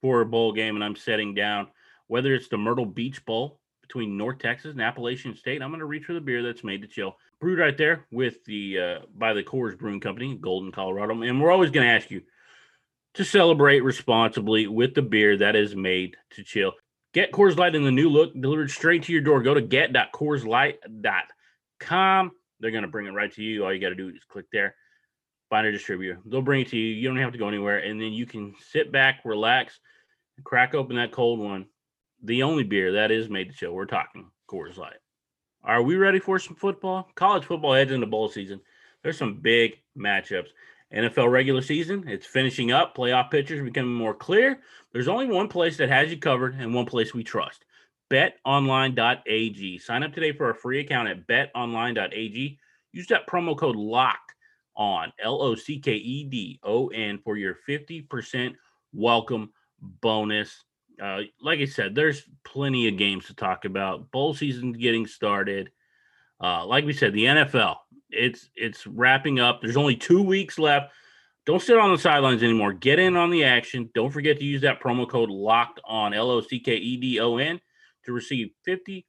for 0.00 0.22
a 0.22 0.26
bowl 0.26 0.52
game 0.52 0.74
and 0.74 0.82
I'm 0.82 0.96
setting 0.96 1.34
down, 1.34 1.68
whether 2.08 2.34
it's 2.34 2.48
the 2.48 2.58
Myrtle 2.58 2.86
Beach 2.86 3.24
Bowl 3.24 3.60
between 3.86 4.16
North 4.16 4.38
Texas 4.38 4.72
and 4.72 4.80
Appalachian 4.80 5.36
State. 5.36 5.60
I'm 5.62 5.70
going 5.70 5.80
to 5.80 5.86
reach 5.86 6.06
for 6.06 6.14
the 6.14 6.20
beer 6.20 6.42
that's 6.42 6.64
made 6.64 6.80
to 6.82 6.88
chill, 6.88 7.16
brewed 7.40 7.58
right 7.58 7.76
there 7.76 8.06
with 8.10 8.42
the 8.44 8.78
uh, 8.78 8.98
by 9.16 9.34
the 9.34 9.42
Coors 9.42 9.76
Brewing 9.78 10.00
Company, 10.00 10.36
Golden, 10.36 10.72
Colorado. 10.72 11.20
And 11.22 11.40
we're 11.40 11.52
always 11.52 11.70
going 11.70 11.86
to 11.86 11.92
ask 11.92 12.10
you 12.10 12.22
to 13.14 13.24
celebrate 13.24 13.84
responsibly 13.84 14.66
with 14.66 14.94
the 14.94 15.02
beer 15.02 15.36
that 15.38 15.54
is 15.54 15.76
made 15.76 16.16
to 16.30 16.42
chill. 16.42 16.72
Get 17.12 17.32
Coors 17.32 17.56
Light 17.56 17.74
in 17.74 17.84
the 17.84 17.92
new 17.92 18.08
look 18.08 18.32
delivered 18.32 18.70
straight 18.70 19.02
to 19.04 19.12
your 19.12 19.20
door. 19.20 19.42
Go 19.42 19.52
to 19.54 19.60
get.coorslight.com. 19.60 22.30
They're 22.60 22.70
going 22.70 22.82
to 22.82 22.88
bring 22.88 23.06
it 23.06 23.12
right 23.12 23.32
to 23.32 23.42
you. 23.42 23.64
All 23.64 23.72
you 23.72 23.80
got 23.80 23.90
to 23.90 23.94
do 23.94 24.08
is 24.08 24.24
click 24.24 24.46
there, 24.50 24.74
find 25.50 25.66
a 25.66 25.72
distributor. 25.72 26.18
They'll 26.24 26.42
bring 26.42 26.62
it 26.62 26.68
to 26.68 26.78
you. 26.78 26.94
You 26.94 27.08
don't 27.08 27.18
have 27.18 27.32
to 27.32 27.38
go 27.38 27.48
anywhere. 27.48 27.78
And 27.78 28.00
then 28.00 28.12
you 28.12 28.26
can 28.26 28.54
sit 28.70 28.90
back, 28.90 29.20
relax, 29.24 29.78
crack 30.42 30.74
open 30.74 30.96
that 30.96 31.12
cold 31.12 31.38
one 31.38 31.66
the 32.24 32.42
only 32.42 32.64
beer 32.64 32.92
that 32.92 33.10
is 33.10 33.28
made 33.28 33.50
to 33.50 33.56
chill. 33.56 33.72
We're 33.72 33.84
talking 33.84 34.30
Coors 34.50 34.78
Light. 34.78 34.96
Are 35.62 35.82
we 35.82 35.96
ready 35.96 36.18
for 36.18 36.38
some 36.38 36.56
football? 36.56 37.08
College 37.14 37.44
football 37.44 37.74
heads 37.74 37.92
into 37.92 38.06
bowl 38.06 38.28
season. 38.28 38.60
There's 39.02 39.18
some 39.18 39.40
big 39.40 39.78
matchups. 39.96 40.48
NFL 40.94 41.30
regular 41.30 41.62
season, 41.62 42.04
it's 42.06 42.26
finishing 42.26 42.70
up. 42.70 42.96
Playoff 42.96 43.30
pictures 43.30 43.62
becoming 43.62 43.94
more 43.94 44.14
clear. 44.14 44.60
There's 44.92 45.08
only 45.08 45.26
one 45.26 45.48
place 45.48 45.76
that 45.78 45.88
has 45.88 46.10
you 46.10 46.18
covered 46.18 46.54
and 46.54 46.72
one 46.74 46.86
place 46.86 47.12
we 47.12 47.24
trust 47.24 47.64
betonline.ag. 48.10 49.78
Sign 49.78 50.02
up 50.02 50.12
today 50.12 50.32
for 50.32 50.50
a 50.50 50.54
free 50.54 50.80
account 50.80 51.08
at 51.08 51.26
betonline.ag. 51.26 52.58
Use 52.92 53.06
that 53.08 53.26
promo 53.26 53.56
code 53.56 53.76
LOCKED 53.76 54.18
on 54.76 55.12
L 55.18 55.42
O 55.42 55.54
C 55.54 55.80
K 55.80 55.94
E 55.94 56.24
D 56.24 56.60
O 56.62 56.88
N 56.88 57.18
for 57.24 57.36
your 57.36 57.56
50% 57.68 58.54
welcome 58.92 59.52
bonus. 59.80 60.64
Uh, 61.02 61.22
like 61.40 61.60
I 61.60 61.64
said, 61.64 61.94
there's 61.94 62.22
plenty 62.44 62.88
of 62.88 62.96
games 62.96 63.26
to 63.26 63.34
talk 63.34 63.64
about. 63.64 64.10
Bowl 64.10 64.34
season's 64.34 64.76
getting 64.76 65.06
started. 65.06 65.70
Uh, 66.42 66.64
like 66.66 66.84
we 66.84 66.92
said, 66.92 67.12
the 67.12 67.24
NFL, 67.24 67.76
it's 68.10 68.50
it's 68.54 68.86
wrapping 68.86 69.40
up. 69.40 69.60
There's 69.60 69.76
only 69.76 69.96
two 69.96 70.22
weeks 70.22 70.58
left. 70.58 70.92
Don't 71.46 71.60
sit 71.60 71.76
on 71.76 71.92
the 71.92 71.98
sidelines 71.98 72.42
anymore. 72.42 72.72
Get 72.72 72.98
in 72.98 73.16
on 73.16 73.30
the 73.30 73.44
action. 73.44 73.90
Don't 73.94 74.10
forget 74.10 74.38
to 74.38 74.44
use 74.44 74.62
that 74.62 74.80
promo 74.80 75.08
code 75.08 75.30
locked 75.30 75.80
on 75.84 76.14
L 76.14 76.30
O 76.30 76.40
C 76.40 76.58
K 76.58 76.74
E 76.74 76.96
D 76.96 77.20
O 77.20 77.36
N 77.36 77.60
to 78.04 78.12
receive 78.12 78.50
50% 78.66 79.04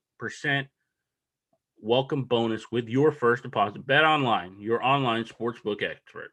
welcome 1.81 2.23
bonus 2.23 2.71
with 2.71 2.87
your 2.87 3.11
first 3.11 3.43
deposit. 3.43 3.85
Bet 3.85 4.03
online, 4.03 4.55
your 4.59 4.83
online 4.83 5.23
sportsbook 5.23 5.83
expert. 5.83 6.31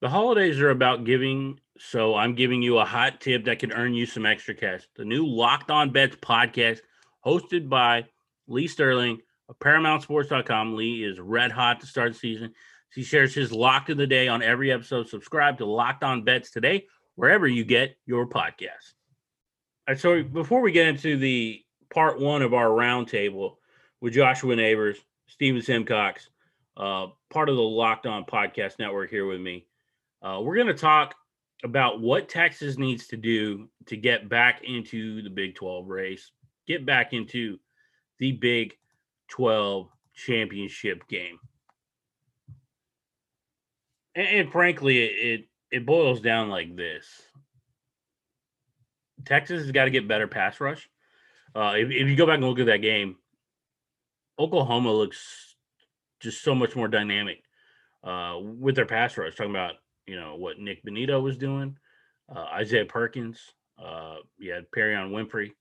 The 0.00 0.08
holidays 0.08 0.58
are 0.60 0.70
about 0.70 1.04
giving, 1.04 1.60
so 1.82 2.14
I'm 2.14 2.34
giving 2.34 2.60
you 2.60 2.78
a 2.78 2.84
hot 2.84 3.22
tip 3.22 3.46
that 3.46 3.58
could 3.58 3.72
earn 3.74 3.94
you 3.94 4.04
some 4.04 4.26
extra 4.26 4.54
cash. 4.54 4.82
The 4.96 5.04
new 5.04 5.26
Locked 5.26 5.70
On 5.70 5.90
Bets 5.90 6.16
podcast, 6.16 6.80
hosted 7.24 7.70
by 7.70 8.04
Lee 8.46 8.68
Sterling 8.68 9.18
of 9.48 9.58
ParamountSports.com. 9.60 10.76
Lee 10.76 11.02
is 11.02 11.18
red 11.18 11.50
hot 11.50 11.80
to 11.80 11.86
start 11.86 12.12
the 12.12 12.18
season. 12.18 12.52
He 12.94 13.02
shares 13.02 13.34
his 13.34 13.50
lock 13.50 13.88
of 13.88 13.96
the 13.96 14.06
day 14.06 14.28
on 14.28 14.42
every 14.42 14.70
episode. 14.70 15.08
Subscribe 15.08 15.56
to 15.58 15.64
Locked 15.64 16.04
On 16.04 16.22
Bets 16.22 16.50
today, 16.50 16.84
wherever 17.14 17.48
you 17.48 17.64
get 17.64 17.96
your 18.04 18.28
podcast. 18.28 18.92
All 19.88 19.94
right, 19.94 19.98
so 19.98 20.22
before 20.22 20.60
we 20.60 20.72
get 20.72 20.86
into 20.86 21.16
the 21.16 21.62
part 21.88 22.20
one 22.20 22.42
of 22.42 22.52
our 22.52 22.68
roundtable 22.68 23.54
with 24.02 24.12
Joshua 24.12 24.54
Neighbors, 24.54 24.98
Steven 25.28 25.62
Simcox, 25.62 26.28
uh, 26.76 27.06
part 27.30 27.48
of 27.48 27.56
the 27.56 27.62
Locked 27.62 28.04
On 28.06 28.26
Podcast 28.26 28.78
Network 28.78 29.08
here 29.08 29.26
with 29.26 29.40
me. 29.40 29.66
Uh, 30.20 30.40
we're 30.42 30.56
going 30.56 30.66
to 30.66 30.74
talk 30.74 31.14
about 31.64 32.00
what 32.00 32.28
Texas 32.28 32.78
needs 32.78 33.06
to 33.08 33.16
do 33.16 33.68
to 33.86 33.96
get 33.96 34.28
back 34.28 34.62
into 34.64 35.22
the 35.22 35.30
Big 35.30 35.54
12 35.54 35.88
race, 35.88 36.30
get 36.66 36.86
back 36.86 37.12
into 37.12 37.58
the 38.18 38.32
Big 38.32 38.74
12 39.28 39.88
championship 40.14 41.06
game. 41.08 41.38
And, 44.14 44.26
and 44.26 44.52
frankly, 44.52 45.04
it, 45.04 45.48
it 45.70 45.86
boils 45.86 46.20
down 46.20 46.48
like 46.48 46.76
this 46.76 47.06
Texas 49.24 49.62
has 49.62 49.72
got 49.72 49.84
to 49.84 49.90
get 49.90 50.08
better 50.08 50.26
pass 50.26 50.60
rush. 50.60 50.88
Uh, 51.54 51.74
if, 51.76 51.90
if 51.90 52.08
you 52.08 52.16
go 52.16 52.26
back 52.26 52.36
and 52.36 52.44
look 52.44 52.58
at 52.58 52.66
that 52.66 52.78
game, 52.78 53.16
Oklahoma 54.38 54.92
looks 54.92 55.56
just 56.20 56.42
so 56.42 56.54
much 56.54 56.76
more 56.76 56.88
dynamic 56.88 57.42
uh, 58.04 58.36
with 58.40 58.76
their 58.76 58.86
pass 58.86 59.16
rush. 59.18 59.34
Talking 59.34 59.50
about 59.50 59.74
you 60.10 60.18
know 60.18 60.34
what 60.34 60.58
Nik 60.58 60.84
Bonitto 60.84 61.22
was 61.22 61.36
doing, 61.36 61.76
uh, 62.34 62.46
Isaiah 62.52 62.84
Perkins, 62.84 63.38
uh, 63.78 64.16
you 64.38 64.52
had 64.52 64.70
Perrion 64.72 65.12
Winfrey. 65.12 65.52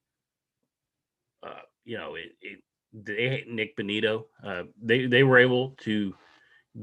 Uh, 1.44 1.62
you 1.86 1.98
know, 1.98 2.15
it, 2.15 2.32
it 2.41 2.60
they 2.91 3.46
Nik 3.48 3.77
Bonitto. 3.77 4.24
Uh, 4.44 4.63
they 4.82 5.06
they 5.06 5.24
were 5.24 5.38
able 5.38 5.75
to 5.82 6.15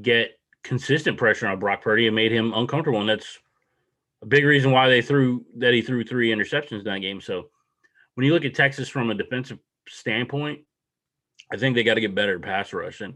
get 0.01 0.39
consistent 0.63 1.17
pressure 1.17 1.47
on 1.47 1.59
Brock 1.59 1.81
Purdy 1.81 2.07
and 2.07 2.15
made 2.15 2.31
him 2.31 2.53
uncomfortable, 2.53 3.01
and 3.01 3.09
that's 3.09 3.37
a 4.21 4.25
big 4.25 4.45
reason 4.45 4.71
why 4.71 4.87
they 4.87 5.01
threw 5.01 5.45
that 5.57 5.73
he 5.73 5.81
threw 5.81 6.05
three 6.05 6.29
interceptions 6.29 6.79
in 6.79 6.85
that 6.85 7.01
game. 7.01 7.19
So 7.19 7.49
when 8.15 8.25
you 8.25 8.33
look 8.33 8.45
at 8.45 8.55
Texas 8.55 8.87
from 8.87 9.11
a 9.11 9.13
defensive 9.13 9.59
standpoint, 9.89 10.61
I 11.51 11.57
think 11.57 11.75
they 11.75 11.83
got 11.83 11.95
to 11.95 12.01
get 12.01 12.15
better 12.15 12.35
at 12.37 12.41
pass 12.41 12.71
rush. 12.71 13.01
And, 13.01 13.15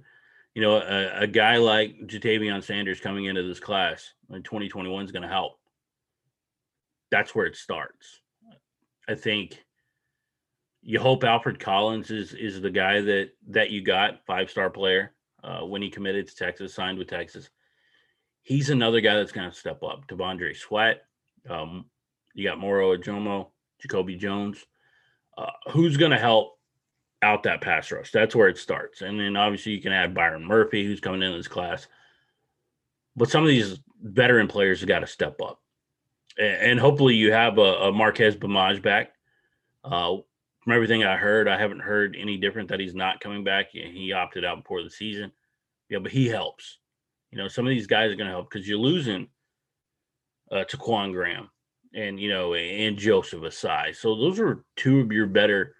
you 0.55 0.61
know, 0.61 0.77
a, 0.77 1.21
a 1.21 1.27
guy 1.27 1.57
like 1.57 1.97
Ja'Tavion 2.05 2.63
Sanders 2.63 2.99
coming 2.99 3.25
into 3.25 3.43
this 3.43 3.59
class 3.59 4.13
in 4.29 4.43
2021 4.43 5.05
is 5.05 5.11
going 5.11 5.21
to 5.21 5.27
help. 5.27 5.59
That's 7.09 7.33
where 7.33 7.45
it 7.45 7.55
starts. 7.55 8.21
I 9.07 9.15
think 9.15 9.63
you 10.81 10.99
hope 10.99 11.23
Alfred 11.23 11.59
Collins 11.59 12.11
is 12.11 12.33
is 12.33 12.61
the 12.61 12.69
guy 12.69 13.01
that 13.01 13.31
that 13.49 13.69
you 13.69 13.81
got 13.81 14.25
five 14.25 14.49
star 14.49 14.69
player 14.69 15.13
uh, 15.43 15.61
when 15.61 15.81
he 15.81 15.89
committed 15.89 16.27
to 16.27 16.35
Texas, 16.35 16.73
signed 16.73 16.97
with 16.97 17.09
Texas. 17.09 17.49
He's 18.43 18.69
another 18.69 19.01
guy 19.01 19.15
that's 19.15 19.31
going 19.31 19.49
to 19.49 19.55
step 19.55 19.83
up. 19.83 20.07
T'Vondre 20.07 20.55
Sweat. 20.55 21.03
Um, 21.49 21.85
you 22.33 22.47
got 22.47 22.59
Moro 22.59 22.95
Ojomo, 22.95 23.47
Jacoby 23.79 24.15
Jones 24.15 24.65
uh, 25.37 25.51
who's 25.71 25.97
going 25.97 26.11
to 26.11 26.17
help 26.17 26.57
out 27.21 27.43
that 27.43 27.61
pass 27.61 27.91
rush? 27.91 28.11
That's 28.11 28.35
where 28.35 28.47
it 28.47 28.57
starts. 28.57 29.01
And 29.01 29.19
then 29.19 29.35
obviously 29.35 29.73
you 29.73 29.81
can 29.81 29.93
add 29.93 30.13
Byron 30.13 30.45
Murphy, 30.45 30.85
who's 30.85 30.99
coming 30.99 31.21
in 31.21 31.31
this 31.35 31.47
class. 31.47 31.87
But 33.15 33.29
some 33.29 33.43
of 33.43 33.49
these 33.49 33.79
veteran 34.01 34.47
players 34.47 34.79
have 34.79 34.89
got 34.89 34.99
to 34.99 35.07
step 35.07 35.39
up. 35.41 35.59
And, 36.39 36.79
hopefully 36.79 37.15
you 37.15 37.33
have 37.33 37.57
a, 37.57 37.61
a 37.61 37.91
Marqez 37.91 38.37
Bimage 38.37 38.81
back. 38.81 39.11
Uh, 39.83 40.17
from 40.63 40.73
everything 40.73 41.03
I 41.03 41.17
heard, 41.17 41.47
I 41.47 41.57
haven't 41.57 41.81
heard 41.81 42.15
any 42.17 42.37
different 42.37 42.69
that 42.69 42.79
he's 42.79 42.95
not 42.95 43.19
coming 43.19 43.43
back. 43.43 43.71
And 43.73 43.95
he 43.95 44.13
opted 44.13 44.45
out 44.45 44.63
before 44.63 44.81
the 44.81 44.89
season. 44.89 45.31
Yeah, 45.89 45.99
but 45.99 46.11
he 46.11 46.27
helps. 46.27 46.77
You 47.31 47.37
know, 47.37 47.47
some 47.47 47.65
of 47.65 47.69
these 47.69 47.87
guys 47.87 48.11
are 48.11 48.15
going 48.15 48.27
to 48.27 48.33
help 48.33 48.49
because 48.49 48.67
you're 48.67 48.77
losing 48.77 49.27
uh, 50.51 50.63
Ta'Quon 50.63 51.11
Graham 51.11 51.49
and 51.93 52.19
you 52.19 52.29
know, 52.29 52.53
and 52.53 52.97
Joseph 52.97 53.41
Ossai. 53.41 53.95
So 53.95 54.15
those 54.15 54.39
are 54.39 54.63
two 54.75 54.99
of 54.99 55.11
your 55.11 55.27
better 55.27 55.75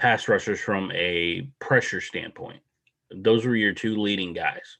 pass 0.00 0.28
rushers 0.28 0.60
from 0.60 0.90
a 0.92 1.48
pressure 1.58 2.00
standpoint. 2.00 2.60
Those 3.14 3.44
were 3.44 3.56
your 3.56 3.74
two 3.74 3.96
leading 3.96 4.32
guys. 4.32 4.78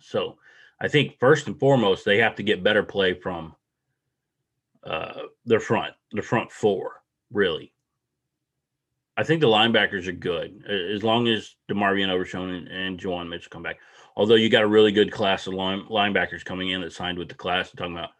So 0.00 0.36
I 0.80 0.88
think 0.88 1.18
first 1.18 1.46
and 1.46 1.58
foremost, 1.58 2.04
they 2.04 2.18
have 2.18 2.34
to 2.36 2.42
get 2.42 2.64
better 2.64 2.82
play 2.82 3.14
from 3.14 3.54
uh, 4.84 5.22
their 5.44 5.60
front, 5.60 5.94
the 6.12 6.22
front 6.22 6.50
four, 6.50 7.02
really. 7.32 7.72
I 9.16 9.22
think 9.22 9.40
the 9.40 9.46
linebackers 9.46 10.06
are 10.08 10.12
good 10.12 10.62
as 10.66 11.02
long 11.02 11.26
as 11.28 11.54
DeMarvion 11.70 12.10
Overshown 12.10 12.50
and, 12.50 12.68
and 12.68 13.00
Juwan 13.00 13.28
Mitchell 13.28 13.50
come 13.50 13.62
back. 13.62 13.78
Although 14.14 14.34
you 14.34 14.50
got 14.50 14.62
a 14.62 14.68
really 14.68 14.92
good 14.92 15.12
class 15.12 15.46
of 15.46 15.54
line, 15.54 15.84
linebackers 15.90 16.44
coming 16.44 16.70
in 16.70 16.82
that 16.82 16.92
signed 16.92 17.18
with 17.18 17.28
the 17.28 17.34
class. 17.34 17.70
I'm 17.70 17.76
talking 17.76 17.96
about 17.96 18.10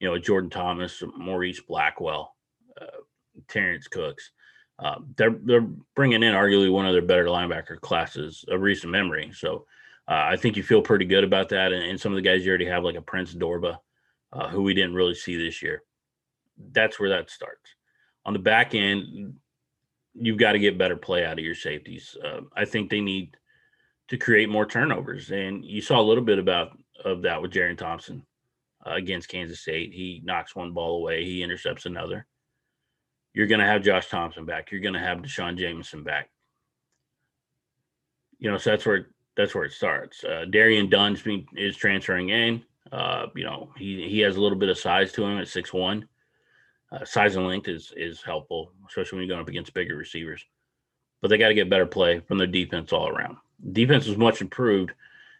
you 0.00 0.08
know, 0.08 0.18
Jordan 0.18 0.50
Thomas, 0.50 1.02
Maurice 1.16 1.60
Blackwell, 1.60 2.34
uh, 2.80 3.02
Terrence 3.48 3.88
Cooks. 3.88 4.30
Uh, 4.78 4.96
they're 5.16 5.36
they're 5.42 5.66
bringing 5.94 6.22
in 6.22 6.34
arguably 6.34 6.70
one 6.70 6.86
of 6.86 6.92
their 6.92 7.02
better 7.02 7.26
linebacker 7.26 7.80
classes 7.80 8.44
of 8.48 8.60
recent 8.60 8.92
memory. 8.92 9.30
So 9.32 9.66
uh, 10.08 10.28
I 10.30 10.36
think 10.36 10.56
you 10.56 10.62
feel 10.62 10.82
pretty 10.82 11.06
good 11.06 11.24
about 11.24 11.48
that. 11.48 11.72
And, 11.72 11.82
and, 11.82 12.00
some 12.00 12.12
of 12.12 12.16
the 12.16 12.22
guys 12.22 12.44
you 12.44 12.50
already 12.50 12.66
have, 12.66 12.84
like 12.84 12.94
a 12.94 13.02
Prince 13.02 13.34
Dorbah, 13.34 13.78
uh, 14.32 14.48
who 14.48 14.62
we 14.62 14.74
didn't 14.74 14.94
really 14.94 15.14
see 15.14 15.36
this 15.36 15.62
year. 15.62 15.82
That's 16.72 17.00
where 17.00 17.08
that 17.08 17.30
starts. 17.30 17.74
On 18.24 18.32
the 18.32 18.38
back 18.38 18.74
end, 18.74 19.34
you've 20.14 20.38
got 20.38 20.52
to 20.52 20.58
get 20.58 20.78
better 20.78 20.96
play 20.96 21.24
out 21.24 21.38
of 21.38 21.44
your 21.44 21.54
safeties. 21.54 22.16
Uh, 22.24 22.42
I 22.54 22.64
think 22.64 22.90
they 22.90 23.00
need 23.00 23.36
to 24.08 24.16
create 24.16 24.48
more 24.48 24.66
turnovers, 24.66 25.30
and 25.30 25.64
you 25.64 25.80
saw 25.80 26.00
a 26.00 26.02
little 26.02 26.24
bit 26.24 26.38
about 26.38 26.78
of 27.04 27.22
that 27.22 27.42
with 27.42 27.52
Jerrin 27.52 27.76
Thompson 27.76 28.24
uh, 28.86 28.94
against 28.94 29.28
Kansas 29.28 29.60
State. 29.60 29.92
He 29.92 30.22
knocks 30.24 30.54
one 30.54 30.72
ball 30.72 30.98
away, 30.98 31.24
he 31.24 31.42
intercepts 31.42 31.86
another. 31.86 32.26
You're 33.36 33.46
going 33.46 33.60
to 33.60 33.66
have 33.66 33.82
Josh 33.82 34.08
Thompson 34.08 34.46
back. 34.46 34.70
You're 34.70 34.80
going 34.80 34.94
to 34.94 35.00
have 35.00 35.18
Deshaun 35.18 35.58
Jameson 35.58 36.02
back. 36.02 36.30
You 38.38 38.50
know, 38.50 38.56
so 38.56 38.70
that's 38.70 38.86
where 38.86 39.08
that's 39.36 39.54
where 39.54 39.64
it 39.64 39.72
starts. 39.72 40.24
Uh, 40.24 40.46
Darian 40.48 40.88
Dunn's 40.88 41.20
being, 41.20 41.46
is 41.54 41.76
transferring 41.76 42.30
in. 42.30 42.62
Uh, 42.90 43.26
you 43.34 43.44
know, 43.44 43.70
he 43.76 44.08
he 44.08 44.20
has 44.20 44.36
a 44.36 44.40
little 44.40 44.58
bit 44.58 44.70
of 44.70 44.78
size 44.78 45.12
to 45.12 45.24
him 45.24 45.38
at 45.38 45.48
six 45.48 45.72
one. 45.72 46.08
Uh, 46.90 47.04
size 47.04 47.36
and 47.36 47.46
length 47.46 47.68
is 47.68 47.92
is 47.96 48.22
helpful, 48.22 48.72
especially 48.88 49.18
when 49.18 49.26
you're 49.26 49.36
going 49.36 49.42
up 49.42 49.48
against 49.48 49.74
bigger 49.74 49.96
receivers. 49.96 50.44
But 51.20 51.28
they 51.28 51.38
got 51.38 51.48
to 51.48 51.54
get 51.54 51.70
better 51.70 51.86
play 51.86 52.20
from 52.20 52.38
their 52.38 52.46
defense 52.46 52.92
all 52.92 53.08
around. 53.08 53.36
Defense 53.72 54.06
is 54.06 54.16
much 54.16 54.40
improved, 54.40 54.92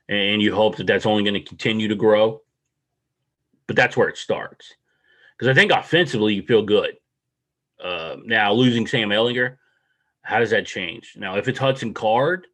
and 0.08 0.42
you 0.42 0.54
hope 0.54 0.76
that 0.76 0.86
that's 0.86 1.06
only 1.06 1.24
going 1.24 1.34
to 1.34 1.40
continue 1.40 1.88
to 1.88 1.94
grow 1.94 2.42
but 3.66 3.76
that's 3.76 3.96
where 3.96 4.08
it 4.08 4.16
starts. 4.16 4.74
Because 5.36 5.50
I 5.50 5.54
think 5.54 5.72
offensively, 5.72 6.34
you 6.34 6.42
feel 6.42 6.62
good. 6.62 6.96
Uh, 7.82 8.16
now, 8.24 8.52
losing 8.52 8.86
Sam 8.86 9.10
Ehlinger, 9.10 9.56
how 10.22 10.38
does 10.38 10.50
that 10.50 10.66
change? 10.66 11.14
Now, 11.16 11.36
if 11.36 11.48
it's 11.48 11.58
Hudson 11.58 11.94
Card, 11.94 12.46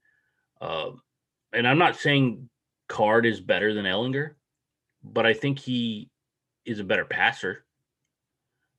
uh, 0.60 0.90
and 1.52 1.66
I'm 1.66 1.78
not 1.78 1.96
saying 1.96 2.48
Card 2.88 3.26
is 3.26 3.40
better 3.40 3.72
than 3.74 3.84
Ehlinger, 3.84 4.32
but 5.02 5.26
I 5.26 5.34
think 5.34 5.58
he 5.58 6.10
is 6.64 6.80
a 6.80 6.84
better 6.84 7.04
passer. 7.04 7.64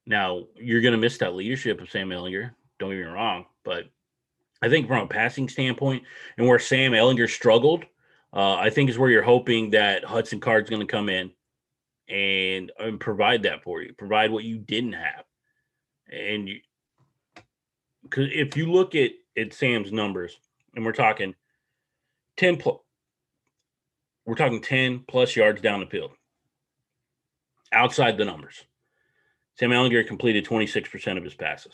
Now, 0.05 0.45
you're 0.55 0.81
going 0.81 0.93
to 0.93 0.97
miss 0.97 1.17
that 1.19 1.35
leadership 1.35 1.81
of 1.81 1.89
Sam 1.89 2.09
Ehlinger. 2.09 2.51
Don't 2.79 2.89
get 2.89 2.97
me 2.97 3.03
wrong, 3.03 3.45
but 3.63 3.85
I 4.61 4.69
think 4.69 4.87
from 4.87 5.03
a 5.03 5.07
passing 5.07 5.47
standpoint 5.49 6.03
and 6.37 6.47
where 6.47 6.59
Sam 6.59 6.91
Ehlinger 6.91 7.29
struggled 7.29 7.85
uh, 8.33 8.55
I 8.55 8.69
think 8.71 8.89
is 8.89 8.97
where 8.97 9.11
you're 9.11 9.21
hoping 9.21 9.69
that 9.71 10.03
Hudson 10.03 10.39
Card's 10.39 10.69
going 10.69 10.81
to 10.81 10.91
come 10.91 11.07
in 11.07 11.31
and, 12.09 12.71
and 12.79 12.99
provide 12.99 13.43
that 13.43 13.63
for 13.63 13.81
you, 13.81 13.93
provide 13.93 14.31
what 14.31 14.43
you 14.43 14.57
didn't 14.57 14.93
have. 14.93 15.23
And 16.13 16.47
you, 16.47 16.59
because 18.03 18.29
if 18.31 18.55
you 18.55 18.71
look 18.71 18.95
at, 18.95 19.11
at 19.37 19.53
Sam's 19.53 19.91
numbers, 19.91 20.37
and 20.75 20.85
we're 20.85 20.91
talking 20.91 21.33
10 22.37 22.57
plus, 22.57 22.77
we're 24.25 24.35
talking 24.35 24.61
10 24.61 25.05
plus 25.07 25.35
yards 25.35 25.61
down 25.61 25.79
the 25.79 25.85
field 25.85 26.11
outside 27.71 28.17
the 28.17 28.25
numbers. 28.25 28.63
Sam 29.57 29.71
Ehlinger 29.71 30.07
completed 30.07 30.45
26% 30.45 31.17
of 31.17 31.23
his 31.23 31.33
passes. 31.33 31.73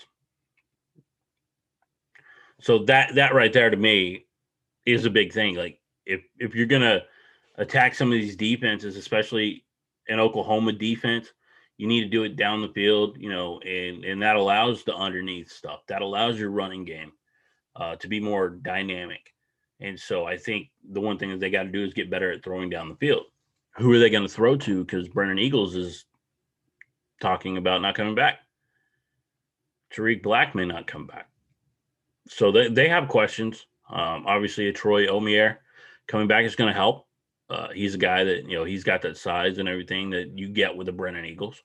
So 2.61 2.79
that 2.85 3.15
that 3.15 3.33
right 3.33 3.53
there 3.53 3.69
to 3.69 3.77
me 3.77 4.25
is 4.85 5.05
a 5.05 5.09
big 5.09 5.31
thing. 5.31 5.55
Like 5.55 5.79
if 6.05 6.21
if 6.39 6.55
you're 6.55 6.65
gonna 6.65 7.03
attack 7.55 7.95
some 7.95 8.11
of 8.11 8.19
these 8.19 8.35
defenses, 8.35 8.97
especially 8.97 9.63
an 10.09 10.19
Oklahoma 10.19 10.73
defense, 10.73 11.31
you 11.79 11.87
need 11.87 12.01
to 12.01 12.09
do 12.09 12.23
it 12.23 12.35
down 12.35 12.61
the 12.61 12.67
field, 12.67 13.15
you 13.17 13.29
know, 13.29 13.57
and 13.61 14.03
and 14.03 14.21
that 14.21 14.35
allows 14.35 14.83
the 14.83 14.93
underneath 14.93 15.49
stuff. 15.49 15.79
That 15.87 16.01
allows 16.01 16.37
your 16.37 16.51
running 16.51 16.83
game 16.83 17.13
uh, 17.73 17.95
to 17.95 18.09
be 18.09 18.19
more 18.19 18.49
dynamic. 18.49 19.33
And 19.79 19.97
so 19.97 20.25
I 20.25 20.35
think 20.35 20.71
the 20.91 20.99
one 20.99 21.17
thing 21.17 21.29
that 21.29 21.39
they 21.39 21.49
got 21.49 21.63
to 21.63 21.69
do 21.69 21.85
is 21.85 21.93
get 21.93 22.09
better 22.09 22.33
at 22.33 22.43
throwing 22.43 22.69
down 22.69 22.89
the 22.89 22.97
field. 22.97 23.23
Who 23.77 23.93
are 23.93 23.99
they 23.99 24.09
going 24.09 24.27
to 24.27 24.33
throw 24.33 24.57
to? 24.57 24.83
Because 24.83 25.07
Brennan 25.07 25.39
Eagles 25.39 25.77
is 25.77 26.03
talking 27.21 27.55
about 27.55 27.81
not 27.81 27.95
coming 27.95 28.13
back. 28.13 28.39
Tarik 29.89 30.21
Black 30.21 30.55
may 30.55 30.65
not 30.65 30.85
come 30.85 31.07
back. 31.07 31.29
So 32.27 32.51
they, 32.51 32.67
they 32.67 32.89
have 32.89 33.07
questions. 33.07 33.67
Um, 33.89 34.25
obviously, 34.27 34.67
a 34.67 34.73
Troy 34.73 35.07
Omeire 35.07 35.59
coming 36.09 36.27
back 36.27 36.43
is 36.43 36.57
going 36.57 36.67
to 36.67 36.77
help. 36.77 37.07
Uh, 37.49 37.69
he's 37.73 37.95
a 37.95 37.99
guy 37.99 38.25
that, 38.25 38.49
you 38.49 38.57
know, 38.57 38.65
he's 38.65 38.83
got 38.83 39.01
that 39.03 39.15
size 39.17 39.59
and 39.59 39.69
everything 39.69 40.09
that 40.09 40.37
you 40.37 40.49
get 40.49 40.75
with 40.75 40.87
the 40.87 40.91
Brennan 40.91 41.23
Eagles. 41.23 41.63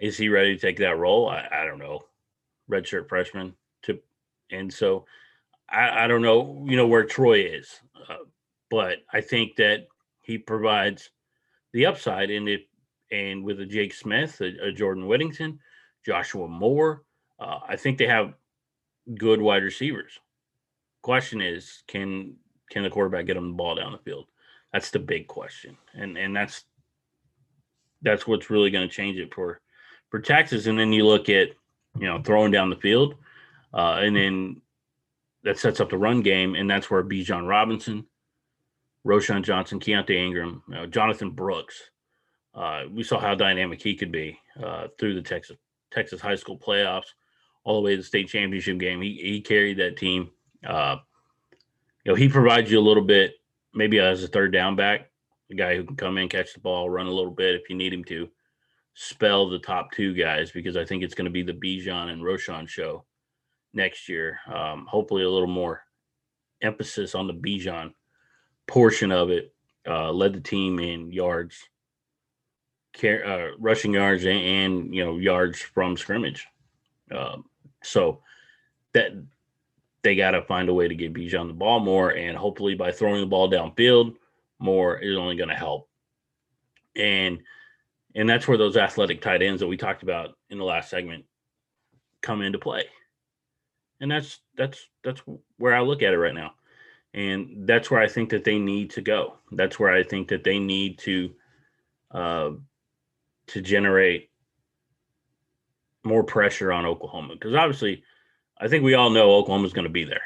Is 0.00 0.16
he 0.16 0.28
ready 0.28 0.54
to 0.54 0.60
take 0.60 0.78
that 0.78 0.98
role? 0.98 1.28
I, 1.28 1.48
I 1.52 1.64
don't 1.64 1.78
know. 1.78 2.00
Redshirt 2.70 3.08
freshman. 3.08 3.54
To, 3.82 3.98
and 4.50 4.72
so 4.72 5.06
I, 5.68 6.04
I 6.04 6.06
don't 6.06 6.22
know, 6.22 6.64
you 6.68 6.76
know, 6.76 6.86
where 6.86 7.04
Troy 7.04 7.40
is. 7.40 7.80
Uh, 8.08 8.24
but 8.70 8.98
I 9.12 9.20
think 9.20 9.56
that 9.56 9.86
he 10.22 10.38
provides 10.38 11.10
the 11.72 11.86
upside. 11.86 12.30
And 12.30 12.48
if 12.48 12.62
and 13.12 13.44
with 13.44 13.60
a 13.60 13.66
Jake 13.66 13.94
Smith, 13.94 14.40
a, 14.40 14.68
a 14.68 14.72
Jordan 14.72 15.06
Whittington, 15.06 15.58
Joshua 16.04 16.48
Moore, 16.48 17.04
uh, 17.38 17.60
I 17.66 17.76
think 17.76 17.98
they 17.98 18.06
have 18.06 18.34
good 19.18 19.40
wide 19.40 19.62
receivers. 19.62 20.18
Question 21.02 21.40
is, 21.40 21.82
can 21.86 22.34
can 22.70 22.82
the 22.82 22.90
quarterback 22.90 23.26
get 23.26 23.34
them 23.34 23.48
the 23.48 23.54
ball 23.56 23.74
down 23.74 23.92
the 23.92 23.98
field? 23.98 24.26
That's 24.72 24.90
the 24.90 24.98
big 24.98 25.28
question, 25.28 25.76
and 25.92 26.16
and 26.16 26.34
that's 26.34 26.64
that's 28.02 28.26
what's 28.26 28.50
really 28.50 28.70
going 28.70 28.88
to 28.88 28.94
change 28.94 29.18
it 29.18 29.32
for 29.34 29.60
for 30.14 30.20
Texas. 30.20 30.68
And 30.68 30.78
then 30.78 30.92
you 30.92 31.04
look 31.04 31.28
at 31.28 31.48
you 31.98 32.06
know 32.06 32.22
throwing 32.22 32.52
down 32.52 32.70
the 32.70 32.76
field, 32.76 33.16
uh, 33.72 33.98
and 34.00 34.14
then 34.14 34.62
that 35.42 35.58
sets 35.58 35.80
up 35.80 35.90
the 35.90 35.98
run 35.98 36.22
game, 36.22 36.54
and 36.54 36.70
that's 36.70 36.88
where 36.88 37.02
Bijan 37.02 37.48
Robinson, 37.48 38.06
Roschon 39.04 39.42
Johnson, 39.42 39.80
Keaontay 39.80 40.14
Ingram, 40.14 40.62
you 40.68 40.74
know, 40.76 40.86
Jonathan 40.86 41.32
Brooks, 41.32 41.90
uh, 42.54 42.84
we 42.92 43.02
saw 43.02 43.18
how 43.18 43.34
dynamic 43.34 43.82
he 43.82 43.96
could 43.96 44.12
be 44.12 44.38
uh, 44.62 44.86
through 45.00 45.16
the 45.16 45.20
Texas 45.20 45.56
Texas 45.90 46.20
high 46.20 46.36
school 46.36 46.56
playoffs, 46.56 47.10
all 47.64 47.74
the 47.74 47.84
way 47.84 47.90
to 47.90 47.96
the 47.96 48.04
state 48.04 48.28
championship 48.28 48.78
game. 48.78 49.02
He 49.02 49.14
he 49.20 49.40
carried 49.40 49.78
that 49.78 49.96
team. 49.96 50.30
Uh, 50.64 50.98
you 52.04 52.12
know, 52.12 52.16
he 52.16 52.28
provides 52.28 52.70
you 52.70 52.78
a 52.78 52.88
little 52.88 53.02
bit, 53.02 53.32
maybe 53.74 53.98
as 53.98 54.22
a 54.22 54.28
third 54.28 54.52
down 54.52 54.76
back, 54.76 55.10
a 55.50 55.56
guy 55.56 55.74
who 55.74 55.82
can 55.82 55.96
come 55.96 56.18
in, 56.18 56.28
catch 56.28 56.54
the 56.54 56.60
ball, 56.60 56.88
run 56.88 57.08
a 57.08 57.10
little 57.10 57.32
bit 57.32 57.56
if 57.56 57.68
you 57.68 57.74
need 57.74 57.92
him 57.92 58.04
to, 58.04 58.28
spell 58.94 59.48
the 59.48 59.58
top 59.58 59.92
two 59.92 60.14
guys 60.14 60.50
because 60.50 60.76
I 60.76 60.84
think 60.84 61.02
it's 61.02 61.14
going 61.14 61.26
to 61.26 61.30
be 61.30 61.42
the 61.42 61.52
Bijan 61.52 62.10
and 62.10 62.22
Roschon 62.22 62.68
show 62.68 63.04
next 63.72 64.08
year. 64.08 64.38
Um, 64.52 64.86
hopefully, 64.86 65.24
a 65.24 65.30
little 65.30 65.48
more 65.48 65.82
emphasis 66.62 67.14
on 67.14 67.26
the 67.26 67.34
Bijan 67.34 67.92
portion 68.66 69.12
of 69.12 69.30
it. 69.30 69.52
Uh, 69.86 70.10
led 70.10 70.32
the 70.32 70.40
team 70.40 70.78
in 70.78 71.12
yards 71.12 71.68
uh, 73.02 73.48
rushing 73.58 73.92
yards 73.92 74.24
and, 74.24 74.38
and, 74.38 74.94
you 74.94 75.04
know 75.04 75.18
yards 75.18 75.60
from 75.60 75.96
scrimmage. 75.96 76.46
Um, 77.10 77.44
so 77.82 78.20
that 78.92 79.12
they 80.02 80.14
got 80.14 80.32
to 80.32 80.42
find 80.42 80.68
a 80.68 80.74
way 80.74 80.88
to 80.88 80.94
get 80.94 81.12
Bijan 81.12 81.48
the 81.48 81.54
ball 81.54 81.80
more, 81.80 82.10
and 82.10 82.36
hopefully 82.36 82.74
by 82.74 82.92
throwing 82.92 83.20
the 83.20 83.26
ball 83.26 83.50
downfield 83.50 84.14
more 84.58 84.98
is 84.98 85.16
only 85.16 85.36
going 85.36 85.48
to 85.48 85.54
help. 85.54 85.88
And 86.96 87.40
and 88.14 88.28
that's 88.28 88.46
where 88.46 88.58
those 88.58 88.76
athletic 88.76 89.20
tight 89.20 89.42
ends 89.42 89.60
that 89.60 89.66
we 89.66 89.76
talked 89.76 90.02
about 90.02 90.36
in 90.50 90.58
the 90.58 90.64
last 90.64 90.90
segment 90.90 91.24
come 92.22 92.42
into 92.42 92.58
play. 92.58 92.84
And 94.00 94.10
that's 94.10 94.40
that's 94.56 94.88
that's 95.02 95.22
where 95.56 95.74
I 95.74 95.80
look 95.80 96.02
at 96.02 96.12
it 96.12 96.18
right 96.18 96.34
now. 96.34 96.52
And 97.12 97.66
that's 97.66 97.90
where 97.90 98.00
I 98.00 98.08
think 98.08 98.30
that 98.30 98.44
they 98.44 98.58
need 98.58 98.90
to 98.90 99.00
go. 99.00 99.34
That's 99.52 99.78
where 99.78 99.92
I 99.92 100.02
think 100.02 100.28
that 100.28 100.44
they 100.44 100.58
need 100.58 100.98
to 101.00 101.34
uh, 102.10 102.50
to 103.48 103.60
generate 103.60 104.30
more 106.02 106.24
pressure 106.24 106.72
on 106.72 106.86
Oklahoma 106.86 107.34
because 107.34 107.54
obviously, 107.54 108.02
I 108.58 108.68
think 108.68 108.84
we 108.84 108.94
all 108.94 109.10
know 109.10 109.34
Oklahoma's 109.34 109.72
going 109.72 109.86
to 109.86 109.90
be 109.90 110.04
there. 110.04 110.22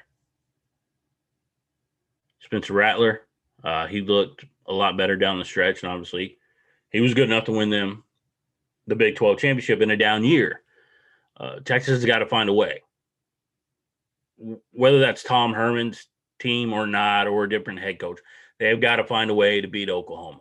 Spencer 2.41 2.73
Rattler, 2.73 3.23
uh, 3.63 3.87
he 3.87 4.01
looked 4.01 4.45
a 4.67 4.73
lot 4.73 4.97
better 4.97 5.17
down 5.17 5.39
the 5.39 5.45
stretch, 5.45 5.83
and 5.83 5.93
obviously, 5.93 6.38
he 6.91 7.01
was 7.01 7.15
good 7.15 7.31
enough 7.31 7.45
to 7.45 7.53
win 7.53 7.71
them 7.71 8.05
the 8.87 8.97
Big 8.97 9.17
12 9.17 9.39
championship 9.39 9.81
in 9.81 9.91
a 9.91 9.97
down 9.97 10.25
year. 10.25 10.63
Uh, 11.37 11.61
Texas 11.61 11.97
has 11.97 12.05
got 12.05 12.19
to 12.19 12.27
find 12.27 12.49
a 12.49 12.53
way. 12.53 12.83
Whether 14.73 14.99
that's 14.99 15.23
Tom 15.23 15.53
Herman's 15.53 16.07
team 16.39 16.73
or 16.73 16.87
not, 16.87 17.27
or 17.27 17.45
a 17.45 17.49
different 17.49 17.81
head 17.81 17.99
coach, 17.99 18.21
they've 18.59 18.81
got 18.81 18.97
to 18.97 19.05
find 19.05 19.31
a 19.31 19.35
way 19.35 19.61
to 19.61 19.69
beat 19.69 19.91
Oklahoma 19.91 20.41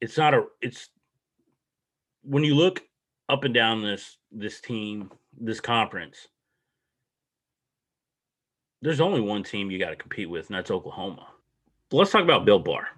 it's 0.00 0.16
not 0.16 0.34
a 0.34 0.44
it's 0.60 0.90
when 2.22 2.44
you 2.44 2.54
look 2.54 2.82
up 3.28 3.44
and 3.44 3.54
down 3.54 3.82
this 3.82 4.18
this 4.30 4.60
team 4.60 5.10
this 5.38 5.60
conference 5.60 6.28
there's 8.82 9.00
only 9.00 9.20
one 9.20 9.42
team 9.42 9.70
you 9.70 9.78
got 9.78 9.90
to 9.90 9.96
compete 9.96 10.28
with 10.28 10.48
and 10.48 10.56
that's 10.56 10.70
oklahoma 10.70 11.26
but 11.90 11.96
let's 11.96 12.10
talk 12.10 12.22
about 12.22 12.44
built 12.44 12.64
bar 12.64 12.88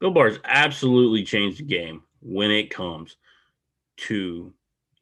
built 0.00 0.14
bar 0.14 0.28
has 0.28 0.38
absolutely 0.44 1.24
changed 1.24 1.58
the 1.58 1.64
game 1.64 2.02
when 2.20 2.50
it 2.50 2.70
comes 2.70 3.16
to 3.96 4.52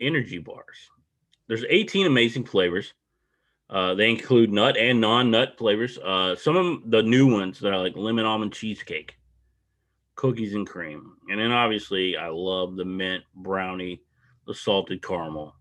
energy 0.00 0.38
bars 0.38 0.76
there's 1.48 1.64
18 1.68 2.06
amazing 2.06 2.44
flavors 2.44 2.94
uh, 3.70 3.94
they 3.94 4.08
include 4.08 4.50
nut 4.50 4.76
and 4.76 5.00
non-nut 5.00 5.54
flavors 5.58 5.98
uh, 5.98 6.34
some 6.36 6.56
of 6.56 6.90
the 6.90 7.02
new 7.02 7.32
ones 7.32 7.58
that 7.60 7.72
are 7.72 7.82
like 7.82 7.96
lemon 7.96 8.24
almond 8.24 8.52
cheesecake 8.52 9.18
cookies 10.18 10.54
and 10.54 10.66
cream. 10.66 11.12
And 11.30 11.40
then 11.40 11.52
obviously, 11.52 12.16
I 12.16 12.28
love 12.28 12.74
the 12.76 12.84
mint 12.84 13.22
brownie, 13.36 14.02
the 14.48 14.54
salted 14.54 15.00
caramel, 15.00 15.54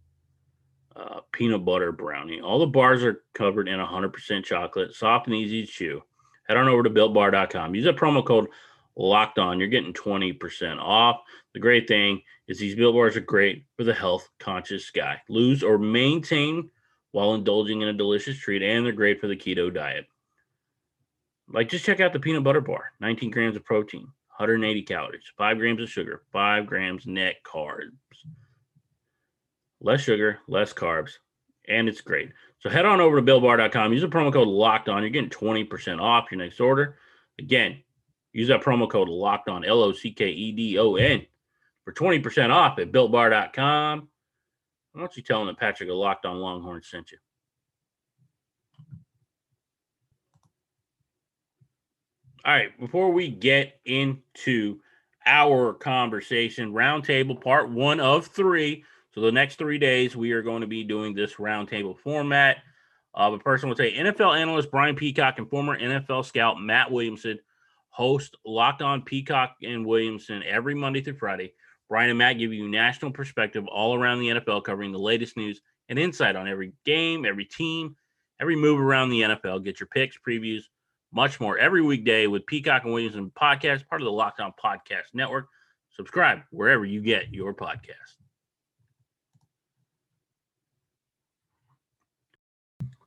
uh, 0.95 1.19
peanut 1.31 1.63
butter 1.63 1.91
brownie. 1.91 2.41
All 2.41 2.59
the 2.59 2.65
bars 2.65 3.03
are 3.03 3.21
covered 3.33 3.69
in 3.69 3.79
100% 3.79 4.43
chocolate, 4.43 4.95
soft 4.95 5.27
and 5.27 5.35
easy 5.35 5.63
to 5.63 5.71
chew. 5.71 6.03
Head 6.47 6.57
on 6.57 6.67
over 6.67 6.81
to 6.81 6.89
builtbar.com. 6.89 7.75
Use 7.75 7.85
that 7.85 7.97
promo 7.97 8.25
code 8.25 8.47
locked 8.97 9.39
on. 9.39 9.59
You're 9.59 9.67
getting 9.67 9.93
20% 9.93 10.79
off. 10.79 11.21
The 11.53 11.59
great 11.59 11.87
thing 11.87 12.21
is 12.47 12.59
these 12.59 12.75
built 12.75 12.95
bars 12.95 13.15
are 13.15 13.21
great 13.21 13.65
for 13.75 13.83
the 13.83 13.93
health 13.93 14.27
conscious 14.39 14.89
guy. 14.89 15.21
Lose 15.29 15.63
or 15.63 15.77
maintain 15.77 16.69
while 17.11 17.33
indulging 17.33 17.81
in 17.81 17.87
a 17.87 17.93
delicious 17.93 18.37
treat, 18.37 18.61
and 18.61 18.85
they're 18.85 18.93
great 18.93 19.21
for 19.21 19.27
the 19.27 19.35
keto 19.35 19.73
diet. 19.73 20.05
Like, 21.49 21.69
just 21.69 21.85
check 21.85 21.99
out 21.99 22.11
the 22.11 22.19
peanut 22.19 22.43
butter 22.43 22.61
bar 22.61 22.91
19 22.99 23.31
grams 23.31 23.55
of 23.55 23.63
protein, 23.63 24.01
180 24.37 24.81
calories, 24.83 25.23
five 25.37 25.57
grams 25.57 25.81
of 25.81 25.89
sugar, 25.89 26.23
five 26.31 26.65
grams 26.65 27.05
net 27.05 27.35
carbs. 27.45 27.91
Less 29.79 30.01
sugar, 30.01 30.39
less 30.47 30.73
carbs, 30.73 31.11
and 31.67 31.87
it's 31.87 32.01
great. 32.01 32.31
So 32.59 32.69
head 32.69 32.85
on 32.85 32.99
over 32.99 33.21
to 33.21 33.21
BuiltBar.com. 33.21 33.93
Use 33.93 34.01
the 34.01 34.07
promo 34.07 34.33
code 34.33 34.47
locked 34.47 34.89
on. 34.89 35.03
You're 35.03 35.11
getting 35.11 35.29
20% 35.29 36.01
off 36.01 36.31
your 36.31 36.39
next 36.39 36.59
order. 36.59 36.97
Again, 37.39 37.83
use 38.37 38.49
that 38.49 38.61
promo 38.61 38.89
code 38.89 39.09
locked 39.09 39.49
on, 39.49 39.65
L 39.65 39.83
O 39.83 39.91
C 39.91 40.11
K 40.11 40.29
E 40.29 40.51
D 40.51 40.77
O 40.77 40.95
N, 40.95 41.25
for 41.83 41.91
20% 41.91 42.51
off 42.51 42.77
at 42.79 42.91
builtbar.com. 42.91 44.07
Why 44.93 45.01
don't 45.01 45.17
you 45.17 45.23
tell 45.23 45.39
them 45.39 45.47
that 45.47 45.59
Patrick, 45.59 45.89
a 45.89 45.93
locked 45.93 46.25
on 46.25 46.37
Longhorn, 46.37 46.83
sent 46.83 47.11
you? 47.11 47.17
All 52.45 52.53
right, 52.53 52.79
before 52.79 53.11
we 53.11 53.29
get 53.29 53.79
into 53.85 54.79
our 55.25 55.73
conversation, 55.73 56.71
roundtable 56.71 57.41
part 57.41 57.69
one 57.69 57.99
of 57.99 58.27
three. 58.27 58.83
So 59.13 59.21
the 59.21 59.31
next 59.31 59.57
three 59.57 59.77
days, 59.77 60.15
we 60.15 60.31
are 60.31 60.43
going 60.43 60.61
to 60.61 60.67
be 60.67 60.83
doing 60.83 61.13
this 61.13 61.33
roundtable 61.33 61.97
format. 61.97 62.57
Uh, 63.13 63.31
but 63.31 63.43
person 63.43 63.67
would 63.67 63.77
say 63.77 63.93
NFL 63.93 64.39
analyst 64.39 64.71
Brian 64.71 64.95
Peacock 64.95 65.39
and 65.39 65.49
former 65.49 65.77
NFL 65.77 66.23
scout 66.23 66.61
Matt 66.61 66.91
Williamson 66.91 67.39
host 67.97 68.37
Locked 68.45 68.83
On 68.83 69.01
Peacock 69.01 69.55
and 69.63 69.83
Williamson 69.83 70.43
every 70.43 70.75
Monday 70.75 71.01
through 71.01 71.17
Friday. 71.17 71.53
Brian 71.89 72.11
and 72.11 72.19
Matt 72.19 72.37
give 72.37 72.53
you 72.53 72.67
national 72.67 73.09
perspective 73.09 73.65
all 73.65 73.95
around 73.95 74.19
the 74.19 74.27
NFL, 74.27 74.63
covering 74.63 74.91
the 74.91 74.99
latest 74.99 75.35
news 75.35 75.61
and 75.89 75.97
insight 75.97 76.35
on 76.35 76.47
every 76.47 76.73
game, 76.85 77.25
every 77.25 77.45
team, 77.45 77.95
every 78.39 78.55
move 78.55 78.79
around 78.79 79.09
the 79.09 79.21
NFL. 79.21 79.63
Get 79.63 79.79
your 79.79 79.87
picks, 79.87 80.15
previews, 80.15 80.61
much 81.11 81.39
more 81.39 81.57
every 81.57 81.81
weekday 81.81 82.27
with 82.27 82.45
Peacock 82.45 82.83
and 82.83 82.93
Williamson 82.93 83.31
podcast, 83.31 83.87
part 83.87 83.99
of 83.99 84.05
the 84.05 84.11
Locked 84.11 84.41
On 84.41 84.53
Podcast 84.63 85.15
Network. 85.15 85.47
Subscribe 85.89 86.41
wherever 86.51 86.85
you 86.85 87.01
get 87.01 87.33
your 87.33 87.55
podcast. 87.55 88.16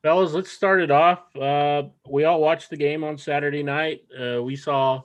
Fellas, 0.03 0.33
let's 0.33 0.51
start 0.51 0.81
it 0.81 0.91
off. 0.91 1.25
Uh, 1.37 1.83
we 2.09 2.25
all 2.25 2.41
watched 2.41 2.71
the 2.71 2.77
game 2.77 3.05
on 3.05 3.19
Saturday 3.19 3.63
night. 3.63 4.01
Uh, 4.19 4.43
we 4.43 4.57
saw 4.57 5.03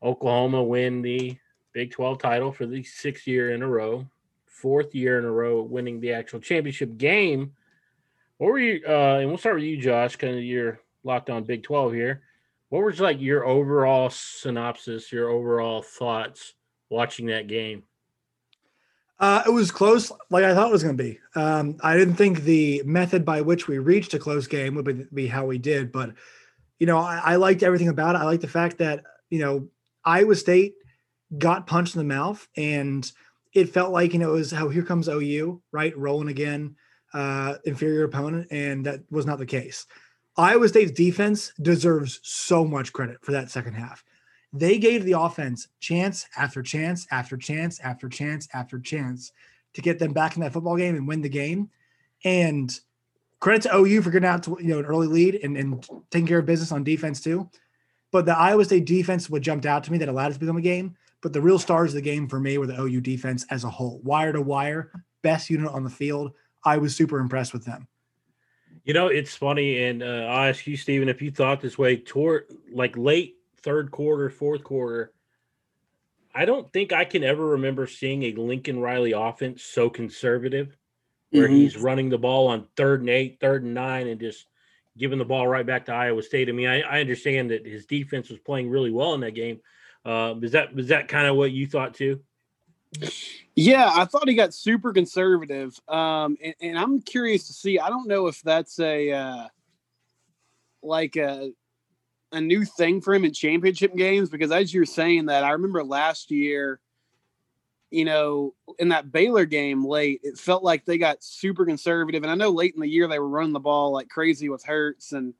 Oklahoma 0.00 0.62
win 0.62 1.02
the 1.02 1.36
Big 1.72 1.90
12 1.90 2.18
title 2.18 2.52
for 2.52 2.66
the 2.66 2.84
sixth 2.84 3.26
year 3.26 3.52
in 3.52 3.62
a 3.62 3.68
row, 3.68 4.06
fourth 4.46 4.94
year 4.94 5.18
in 5.18 5.24
a 5.24 5.30
row 5.30 5.60
winning 5.60 6.00
the 6.00 6.12
actual 6.12 6.38
championship 6.38 6.96
game. 6.96 7.52
What 8.38 8.52
were 8.52 8.58
you, 8.60 8.80
uh, 8.86 9.16
and 9.18 9.28
we'll 9.28 9.38
start 9.38 9.56
with 9.56 9.64
you, 9.64 9.76
Josh, 9.76 10.14
kind 10.14 10.36
of 10.36 10.44
your 10.44 10.78
locked 11.02 11.28
on 11.28 11.42
Big 11.42 11.64
12 11.64 11.92
here. 11.92 12.22
What 12.68 12.84
was 12.84 13.00
like 13.00 13.20
your 13.20 13.44
overall 13.44 14.08
synopsis, 14.10 15.10
your 15.10 15.30
overall 15.30 15.82
thoughts 15.82 16.54
watching 16.90 17.26
that 17.26 17.48
game? 17.48 17.82
Uh, 19.18 19.42
it 19.46 19.50
was 19.50 19.70
close, 19.70 20.12
like 20.30 20.44
I 20.44 20.52
thought 20.54 20.68
it 20.68 20.72
was 20.72 20.82
going 20.82 20.96
to 20.96 21.02
be. 21.02 21.18
Um, 21.34 21.78
I 21.82 21.96
didn't 21.96 22.16
think 22.16 22.42
the 22.42 22.82
method 22.84 23.24
by 23.24 23.40
which 23.40 23.66
we 23.66 23.78
reached 23.78 24.12
a 24.12 24.18
close 24.18 24.46
game 24.46 24.74
would 24.74 24.84
be, 24.84 25.06
be 25.14 25.26
how 25.26 25.46
we 25.46 25.56
did, 25.56 25.90
but 25.90 26.10
you 26.78 26.86
know, 26.86 26.98
I, 26.98 27.20
I, 27.24 27.36
liked 27.36 27.62
everything 27.62 27.88
about 27.88 28.14
it. 28.14 28.18
I 28.18 28.24
liked 28.24 28.42
the 28.42 28.48
fact 28.48 28.78
that 28.78 29.04
you 29.30 29.38
know 29.38 29.68
Iowa 30.04 30.34
State 30.34 30.74
got 31.38 31.66
punched 31.66 31.94
in 31.94 32.00
the 32.00 32.14
mouth, 32.14 32.46
and 32.56 33.10
it 33.54 33.70
felt 33.70 33.90
like 33.90 34.12
you 34.12 34.18
know 34.18 34.30
it 34.30 34.38
was 34.38 34.50
how 34.50 34.68
here 34.68 34.82
comes 34.82 35.08
OU, 35.08 35.62
right, 35.72 35.96
rolling 35.96 36.28
again, 36.28 36.76
uh, 37.14 37.54
inferior 37.64 38.04
opponent, 38.04 38.48
and 38.50 38.84
that 38.84 39.00
was 39.10 39.24
not 39.24 39.38
the 39.38 39.46
case. 39.46 39.86
Iowa 40.36 40.68
State's 40.68 40.92
defense 40.92 41.52
deserves 41.62 42.20
so 42.22 42.66
much 42.66 42.92
credit 42.92 43.24
for 43.24 43.32
that 43.32 43.50
second 43.50 43.72
half. 43.72 44.04
They 44.58 44.78
gave 44.78 45.04
the 45.04 45.18
offense 45.18 45.68
chance 45.80 46.26
after 46.36 46.62
chance 46.62 47.06
after 47.10 47.36
chance 47.36 47.80
after 47.80 48.08
chance 48.08 48.48
after 48.52 48.78
chance 48.78 49.32
to 49.74 49.82
get 49.82 49.98
them 49.98 50.12
back 50.12 50.36
in 50.36 50.42
that 50.42 50.52
football 50.52 50.76
game 50.76 50.96
and 50.96 51.06
win 51.06 51.22
the 51.22 51.28
game. 51.28 51.70
And 52.24 52.72
credit 53.40 53.62
to 53.62 53.76
OU 53.76 54.02
for 54.02 54.10
getting 54.10 54.28
out 54.28 54.42
to 54.44 54.56
you 54.60 54.68
know 54.68 54.78
an 54.78 54.86
early 54.86 55.06
lead 55.06 55.40
and, 55.42 55.56
and 55.56 55.86
taking 56.10 56.26
care 56.26 56.38
of 56.38 56.46
business 56.46 56.72
on 56.72 56.84
defense 56.84 57.20
too. 57.20 57.48
But 58.10 58.24
the 58.24 58.36
Iowa 58.36 58.64
State 58.64 58.86
defense 58.86 59.28
what 59.28 59.42
jumped 59.42 59.66
out 59.66 59.84
to 59.84 59.92
me 59.92 59.98
that 59.98 60.08
allowed 60.08 60.30
it 60.30 60.34
to 60.34 60.40
become 60.40 60.56
a 60.56 60.62
game. 60.62 60.96
But 61.22 61.32
the 61.32 61.40
real 61.40 61.58
stars 61.58 61.90
of 61.90 61.96
the 61.96 62.02
game 62.02 62.28
for 62.28 62.38
me 62.38 62.56
were 62.58 62.66
the 62.66 62.80
OU 62.80 63.00
defense 63.00 63.44
as 63.50 63.64
a 63.64 63.70
whole, 63.70 64.00
wire 64.04 64.32
to 64.32 64.40
wire, 64.40 64.92
best 65.22 65.50
unit 65.50 65.70
on 65.72 65.82
the 65.82 65.90
field. 65.90 66.32
I 66.64 66.78
was 66.78 66.94
super 66.94 67.18
impressed 67.18 67.52
with 67.52 67.64
them. 67.64 67.88
You 68.84 68.94
know, 68.94 69.08
it's 69.08 69.34
funny, 69.34 69.82
and 69.84 70.02
uh, 70.02 70.28
I'll 70.28 70.48
ask 70.48 70.66
you, 70.66 70.76
Stephen, 70.76 71.08
if 71.08 71.20
you 71.20 71.32
thought 71.32 71.60
this 71.60 71.76
way 71.76 72.02
like 72.72 72.96
late 72.96 73.35
third 73.66 73.90
quarter, 73.90 74.30
fourth 74.30 74.62
quarter. 74.62 75.12
I 76.32 76.44
don't 76.44 76.72
think 76.72 76.92
I 76.92 77.04
can 77.04 77.24
ever 77.24 77.44
remember 77.44 77.88
seeing 77.88 78.22
a 78.22 78.32
Lincoln 78.32 78.78
Riley 78.78 79.12
offense 79.12 79.64
so 79.64 79.90
conservative, 79.90 80.76
where 81.30 81.46
mm-hmm. 81.46 81.56
he's 81.56 81.76
running 81.76 82.08
the 82.08 82.16
ball 82.16 82.46
on 82.46 82.68
third 82.76 83.00
and 83.00 83.10
eight, 83.10 83.38
third 83.40 83.64
and 83.64 83.74
nine, 83.74 84.06
and 84.06 84.20
just 84.20 84.46
giving 84.96 85.18
the 85.18 85.24
ball 85.24 85.48
right 85.48 85.66
back 85.66 85.86
to 85.86 85.92
Iowa 85.92 86.22
State. 86.22 86.48
I 86.48 86.52
mean, 86.52 86.68
I, 86.68 86.80
I 86.82 87.00
understand 87.00 87.50
that 87.50 87.66
his 87.66 87.86
defense 87.86 88.30
was 88.30 88.38
playing 88.38 88.70
really 88.70 88.92
well 88.92 89.14
in 89.14 89.20
that 89.22 89.34
game. 89.34 89.60
Uh, 90.04 90.34
is 90.40 90.52
that 90.52 90.72
was 90.72 90.88
that 90.88 91.08
kind 91.08 91.26
of 91.26 91.34
what 91.34 91.50
you 91.50 91.66
thought 91.66 91.94
too? 91.94 92.20
Yeah, 93.56 93.90
I 93.92 94.04
thought 94.04 94.28
he 94.28 94.36
got 94.36 94.54
super 94.54 94.92
conservative, 94.92 95.78
um, 95.88 96.36
and, 96.40 96.54
and, 96.60 96.78
I'm 96.78 97.00
curious 97.00 97.48
to 97.48 97.52
see. 97.52 97.80
I 97.80 97.88
don't 97.88 98.06
know 98.06 98.28
if 98.28 98.40
that's 98.42 98.78
a 98.78 99.10
uh, 99.10 99.48
like 100.82 101.16
a 101.16 101.50
a 102.32 102.40
new 102.40 102.64
thing 102.64 103.00
for 103.00 103.14
him 103.14 103.24
in 103.24 103.32
championship 103.32 103.94
games 103.94 104.28
because 104.28 104.50
as 104.50 104.72
you're 104.72 104.84
saying 104.84 105.26
that, 105.26 105.44
I 105.44 105.50
remember 105.50 105.84
last 105.84 106.30
year, 106.30 106.80
you 107.90 108.04
know, 108.04 108.54
in 108.78 108.88
that 108.88 109.12
Baylor 109.12 109.44
game 109.44 109.84
late, 109.84 110.20
it 110.22 110.36
felt 110.36 110.64
like 110.64 110.84
they 110.84 110.98
got 110.98 111.22
super 111.22 111.64
conservative. 111.64 112.22
And 112.22 112.32
I 112.32 112.34
know 112.34 112.50
late 112.50 112.74
in 112.74 112.80
the 112.80 112.88
year 112.88 113.06
they 113.06 113.18
were 113.18 113.28
running 113.28 113.52
the 113.52 113.60
ball 113.60 113.92
like 113.92 114.08
crazy 114.08 114.48
with 114.48 114.64
Hurts 114.64 115.12
and 115.12 115.34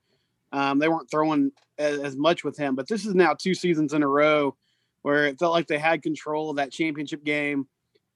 um, 0.53 0.79
they 0.79 0.89
weren't 0.89 1.11
throwing 1.11 1.51
as, 1.79 1.99
as 1.99 2.17
much 2.17 2.45
with 2.45 2.57
him. 2.57 2.77
But 2.77 2.89
this 2.89 3.05
is 3.05 3.15
now 3.15 3.35
two 3.35 3.55
seasons 3.55 3.93
in 3.93 4.03
a 4.03 4.09
row 4.09 4.57
where 5.03 5.27
it 5.27 5.39
felt 5.39 5.53
like 5.53 5.67
they 5.67 5.79
had 5.79 6.03
control 6.03 6.51
of 6.51 6.57
that 6.57 6.73
championship 6.73 7.25
game. 7.25 7.67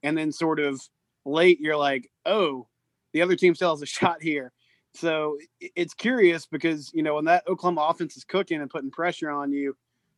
And 0.03 0.17
then 0.17 0.31
sort 0.31 0.59
of 0.59 0.81
late, 1.25 1.59
you're 1.59 1.77
like, 1.77 2.09
oh, 2.25 2.67
the 3.13 3.21
other 3.21 3.35
team 3.35 3.53
still 3.53 3.71
has 3.71 3.81
a 3.81 3.85
shot 3.85 4.21
here. 4.21 4.53
So 4.93 5.37
it's 5.59 5.93
curious 5.93 6.45
because 6.45 6.91
you 6.93 7.03
know 7.03 7.15
when 7.15 7.25
that 7.25 7.47
Oklahoma 7.47 7.87
offense 7.89 8.17
is 8.17 8.23
cooking 8.23 8.61
and 8.61 8.69
putting 8.69 8.91
pressure 8.91 9.29
on 9.29 9.51
you, 9.51 9.75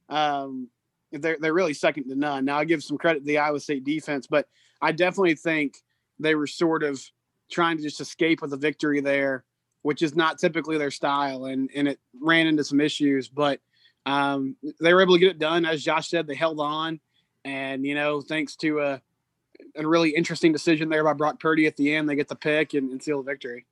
um, 0.09 0.69
they're 1.11 1.37
they're 1.39 1.53
really 1.53 1.73
second 1.73 2.09
to 2.09 2.15
none. 2.15 2.45
Now 2.45 2.57
I 2.57 2.65
give 2.65 2.83
some 2.83 2.97
credit 2.97 3.19
to 3.19 3.25
the 3.25 3.37
Iowa 3.37 3.59
State 3.59 3.83
defense, 3.83 4.25
but 4.27 4.47
I 4.81 4.91
definitely 4.91 5.35
think 5.35 5.75
they 6.19 6.35
were 6.35 6.47
sort 6.47 6.83
of 6.83 7.01
trying 7.51 7.77
to 7.77 7.83
just 7.83 8.01
escape 8.01 8.41
with 8.41 8.53
a 8.53 8.57
victory 8.57 8.99
there, 8.99 9.43
which 9.83 10.01
is 10.01 10.15
not 10.15 10.39
typically 10.39 10.77
their 10.77 10.91
style, 10.91 11.45
and 11.45 11.69
and 11.75 11.87
it 11.87 11.99
ran 12.19 12.47
into 12.47 12.63
some 12.63 12.81
issues, 12.81 13.29
but 13.29 13.59
um, 14.05 14.55
they 14.81 14.93
were 14.93 15.01
able 15.01 15.13
to 15.13 15.19
get 15.19 15.29
it 15.29 15.39
done. 15.39 15.65
As 15.65 15.83
Josh 15.83 16.09
said, 16.09 16.25
they 16.25 16.35
held 16.35 16.59
on, 16.59 16.99
and 17.45 17.85
you 17.85 17.93
know 17.93 18.21
thanks 18.21 18.55
to 18.57 18.79
a 18.79 19.01
a 19.75 19.87
really 19.87 20.09
interesting 20.09 20.51
decision 20.51 20.89
there 20.89 21.03
by 21.03 21.13
Brock 21.13 21.39
Purdy 21.39 21.67
at 21.67 21.75
the 21.77 21.93
end, 21.93 22.09
they 22.09 22.15
get 22.15 22.27
the 22.27 22.35
pick 22.35 22.73
and, 22.73 22.91
and 22.91 23.01
seal 23.01 23.21
the 23.21 23.31
victory. 23.31 23.65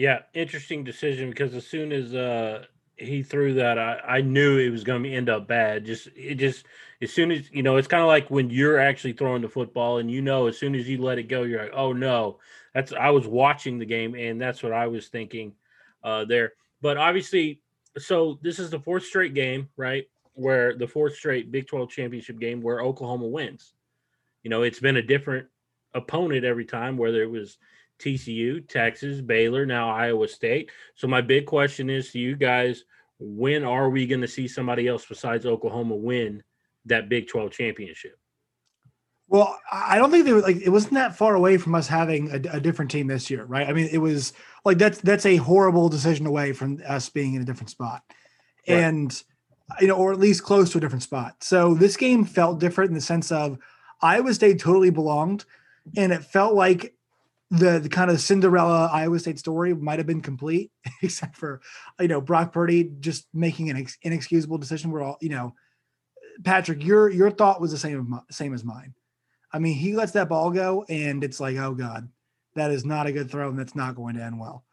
Yeah, 0.00 0.20
interesting 0.32 0.82
decision 0.82 1.28
because 1.28 1.54
as 1.54 1.66
soon 1.66 1.92
as 1.92 2.14
uh 2.14 2.64
he 2.96 3.22
threw 3.22 3.52
that, 3.54 3.78
I, 3.78 4.00
I 4.08 4.20
knew 4.22 4.56
it 4.56 4.70
was 4.70 4.82
going 4.82 5.02
to 5.02 5.12
end 5.12 5.28
up 5.28 5.46
bad. 5.46 5.84
Just 5.84 6.08
it 6.16 6.36
just 6.36 6.64
as 7.02 7.12
soon 7.12 7.30
as 7.30 7.50
you 7.52 7.62
know, 7.62 7.76
it's 7.76 7.86
kind 7.86 8.00
of 8.00 8.06
like 8.06 8.30
when 8.30 8.48
you're 8.48 8.78
actually 8.78 9.12
throwing 9.12 9.42
the 9.42 9.48
football 9.50 9.98
and 9.98 10.10
you 10.10 10.22
know 10.22 10.46
as 10.46 10.56
soon 10.56 10.74
as 10.74 10.88
you 10.88 11.02
let 11.02 11.18
it 11.18 11.24
go, 11.24 11.42
you're 11.42 11.64
like, 11.64 11.74
oh 11.74 11.92
no. 11.92 12.38
That's 12.72 12.94
I 12.94 13.10
was 13.10 13.26
watching 13.26 13.78
the 13.78 13.84
game 13.84 14.14
and 14.14 14.40
that's 14.40 14.62
what 14.62 14.72
I 14.72 14.86
was 14.86 15.08
thinking 15.08 15.52
uh 16.02 16.24
there. 16.24 16.54
But 16.80 16.96
obviously, 16.96 17.60
so 17.98 18.38
this 18.40 18.58
is 18.58 18.70
the 18.70 18.80
fourth 18.80 19.04
straight 19.04 19.34
game, 19.34 19.68
right? 19.76 20.06
Where 20.32 20.74
the 20.78 20.88
fourth 20.88 21.14
straight 21.14 21.52
Big 21.52 21.66
12 21.66 21.90
championship 21.90 22.38
game 22.38 22.62
where 22.62 22.80
Oklahoma 22.80 23.26
wins. 23.26 23.74
You 24.44 24.48
know, 24.48 24.62
it's 24.62 24.80
been 24.80 24.96
a 24.96 25.02
different 25.02 25.48
opponent 25.92 26.46
every 26.46 26.64
time, 26.64 26.96
whether 26.96 27.22
it 27.22 27.30
was 27.30 27.58
TCU, 28.00 28.66
Texas, 28.68 29.20
Baylor, 29.20 29.66
now 29.66 29.90
Iowa 29.90 30.28
State. 30.28 30.70
So 30.94 31.06
my 31.06 31.20
big 31.20 31.46
question 31.46 31.90
is 31.90 32.10
to 32.12 32.18
you 32.18 32.36
guys, 32.36 32.84
when 33.18 33.64
are 33.64 33.90
we 33.90 34.06
going 34.06 34.22
to 34.22 34.28
see 34.28 34.48
somebody 34.48 34.88
else 34.88 35.04
besides 35.06 35.46
Oklahoma 35.46 35.94
win 35.94 36.42
that 36.86 37.08
Big 37.08 37.28
12 37.28 37.52
championship? 37.52 38.16
Well, 39.28 39.56
I 39.70 39.96
don't 39.98 40.10
think 40.10 40.24
they 40.24 40.32
were 40.32 40.40
like 40.40 40.56
it 40.56 40.70
wasn't 40.70 40.94
that 40.94 41.14
far 41.16 41.36
away 41.36 41.56
from 41.56 41.76
us 41.76 41.86
having 41.86 42.32
a, 42.32 42.56
a, 42.56 42.60
different 42.60 42.90
team 42.90 43.06
this 43.06 43.30
year, 43.30 43.44
right? 43.44 43.68
I 43.68 43.72
mean, 43.72 43.88
it 43.92 43.98
was 43.98 44.32
like 44.64 44.76
that's 44.76 44.98
that's 45.02 45.24
a 45.24 45.36
horrible 45.36 45.88
decision 45.88 46.26
away 46.26 46.52
from 46.52 46.82
us 46.84 47.08
being 47.08 47.34
in 47.34 47.42
a 47.42 47.44
different 47.44 47.70
spot, 47.70 48.02
right. 48.68 48.78
and 48.78 49.22
you 49.80 49.86
know, 49.86 49.94
or 49.94 50.10
at 50.10 50.18
least 50.18 50.42
close 50.42 50.72
to 50.72 50.78
a 50.78 50.80
different 50.80 51.04
spot. 51.04 51.36
So 51.44 51.74
this 51.74 51.96
game 51.96 52.24
felt 52.24 52.58
different 52.58 52.88
in 52.88 52.96
the 52.96 53.00
sense 53.00 53.30
of 53.30 53.56
Iowa 54.02 54.34
State 54.34 54.58
totally 54.58 54.90
belonged, 54.90 55.44
and 55.96 56.12
it 56.12 56.24
felt 56.24 56.54
like 56.54 56.94
the, 57.50 57.80
the 57.80 57.88
kind 57.88 58.10
of 58.10 58.20
Cinderella 58.20 58.88
Iowa 58.92 59.18
State 59.18 59.38
story 59.38 59.74
might 59.74 59.98
have 59.98 60.06
been 60.06 60.20
complete, 60.20 60.70
except 61.02 61.36
for 61.36 61.60
you 61.98 62.08
know 62.08 62.20
Brock 62.20 62.52
Purdy 62.52 62.92
just 63.00 63.26
making 63.34 63.70
an 63.70 63.76
ex- 63.76 63.98
inexcusable 64.02 64.58
decision. 64.58 64.90
We're 64.90 65.02
all 65.02 65.18
you 65.20 65.30
know, 65.30 65.54
Patrick, 66.44 66.84
your 66.84 67.10
your 67.10 67.30
thought 67.30 67.60
was 67.60 67.72
the 67.72 67.78
same 67.78 68.20
same 68.30 68.54
as 68.54 68.64
mine. 68.64 68.94
I 69.52 69.58
mean, 69.58 69.74
he 69.74 69.94
lets 69.94 70.12
that 70.12 70.28
ball 70.28 70.50
go, 70.50 70.84
and 70.88 71.24
it's 71.24 71.40
like, 71.40 71.56
oh 71.56 71.74
god, 71.74 72.08
that 72.54 72.70
is 72.70 72.84
not 72.84 73.06
a 73.06 73.12
good 73.12 73.30
throw, 73.30 73.48
and 73.48 73.58
that's 73.58 73.74
not 73.74 73.96
going 73.96 74.14
to 74.14 74.22
end 74.22 74.38
well. 74.38 74.64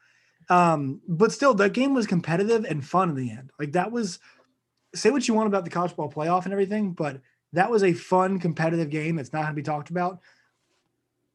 Um, 0.50 1.02
but 1.08 1.32
still, 1.32 1.54
that 1.56 1.74
game 1.74 1.94
was 1.94 2.08
competitive 2.08 2.64
and 2.64 2.86
fun 2.86 3.10
in 3.10 3.16
the 3.16 3.32
end. 3.32 3.52
Like 3.60 3.74
that 3.74 3.92
was, 3.92 4.20
say 4.96 5.10
what 5.10 5.28
you 5.28 5.34
want 5.34 5.48
about 5.48 5.66
the 5.66 5.72
college 5.72 5.96
ball 5.96 6.12
playoff 6.12 6.44
and 6.46 6.54
everything, 6.54 6.94
but 6.94 7.22
that 7.54 7.72
was 7.72 7.84
a 7.84 7.94
fun, 7.94 8.40
competitive 8.40 8.90
game 8.90 9.16
that's 9.16 9.34
not 9.34 9.42
going 9.42 9.52
to 9.52 9.56
be 9.56 9.64
talked 9.64 9.90
about. 9.90 10.20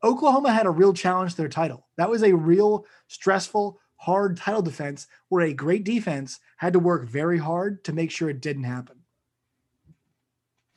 Oklahoma 0.05 0.53
had 0.53 0.67
a 0.67 0.71
real 0.71 0.93
challenge 0.93 1.33
to 1.33 1.37
their 1.39 1.49
title. 1.49 1.87
That 1.97 2.11
was 2.11 2.23
a 2.23 2.35
real 2.35 2.87
stressful, 3.07 3.79
hard 3.97 4.37
title 4.37 4.63
defense 4.63 5.07
where 5.29 5.47
a 5.47 5.55
great 5.55 5.85
defense 5.85 6.41
had 6.57 6.73
to 6.73 6.79
work 6.79 7.07
very 7.07 7.39
hard 7.39 7.85
to 7.85 7.93
make 7.93 8.11
sure 8.11 8.29
it 8.29 8.41
didn't 8.41 8.65
happen. 8.65 8.97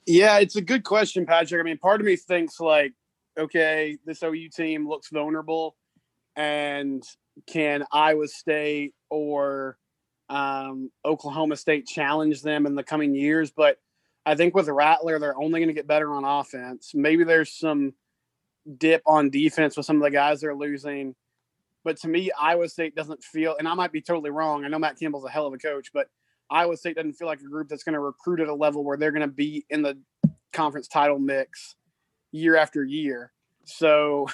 Yeah, 0.05 0.37
it's 0.37 0.55
a 0.55 0.61
good 0.61 0.83
question, 0.83 1.25
Patrick. 1.25 1.59
I 1.59 1.63
mean, 1.63 1.79
part 1.79 1.99
of 1.99 2.05
me 2.05 2.15
thinks 2.15 2.59
like, 2.59 2.93
okay, 3.37 3.97
this 4.05 4.21
OU 4.21 4.49
team 4.49 4.87
looks 4.87 5.09
vulnerable, 5.09 5.75
and 6.35 7.03
can 7.47 7.83
Iowa 7.91 8.27
State 8.27 8.93
or 9.09 9.77
um, 10.29 10.91
Oklahoma 11.03 11.55
State 11.55 11.87
challenge 11.87 12.43
them 12.43 12.67
in 12.67 12.75
the 12.75 12.83
coming 12.83 13.15
years? 13.15 13.49
But 13.49 13.79
I 14.27 14.35
think 14.35 14.53
with 14.53 14.67
Rattler, 14.67 15.17
they're 15.17 15.39
only 15.39 15.59
going 15.59 15.69
to 15.69 15.73
get 15.73 15.87
better 15.87 16.11
on 16.13 16.23
offense. 16.23 16.91
Maybe 16.93 17.23
there's 17.23 17.51
some 17.51 17.93
dip 18.77 19.01
on 19.05 19.29
defense 19.29 19.77
with 19.77 19.85
some 19.85 19.97
of 19.97 20.03
the 20.03 20.11
guys 20.11 20.41
they're 20.41 20.55
losing. 20.55 21.15
But 21.83 21.97
to 21.97 22.07
me, 22.07 22.31
Iowa 22.39 22.67
State 22.67 22.95
doesn't 22.95 23.23
feel, 23.23 23.55
and 23.57 23.67
I 23.67 23.73
might 23.75 23.91
be 23.91 24.01
totally 24.01 24.31
wrong. 24.31 24.65
I 24.65 24.67
know 24.67 24.79
Matt 24.79 24.99
Campbell's 24.99 25.25
a 25.25 25.29
hell 25.29 25.45
of 25.45 25.53
a 25.53 25.57
coach, 25.57 25.91
but 25.93 26.07
Iowa 26.49 26.77
State 26.77 26.95
doesn't 26.95 27.13
feel 27.13 27.27
like 27.27 27.41
a 27.41 27.49
group 27.49 27.69
that's 27.69 27.83
going 27.83 27.93
to 27.93 27.99
recruit 27.99 28.39
at 28.39 28.47
a 28.47 28.55
level 28.55 28.83
where 28.83 28.97
they're 28.97 29.11
going 29.11 29.21
to 29.21 29.27
be 29.27 29.65
in 29.69 29.81
the 29.81 29.97
conference 30.51 30.87
title 30.87 31.19
mix 31.19 31.75
year 32.31 32.55
after 32.55 32.83
year. 32.83 33.31
So 33.65 34.27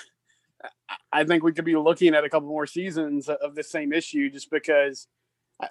I 1.12 1.24
think 1.24 1.44
we 1.44 1.52
could 1.52 1.66
be 1.66 1.76
looking 1.76 2.16
at 2.16 2.24
a 2.24 2.30
couple 2.30 2.48
more 2.48 2.68
seasons 2.68 3.28
of 3.28 3.56
the 3.56 3.64
same 3.64 3.92
issue 3.92 4.30
just 4.30 4.50
because 4.50 5.08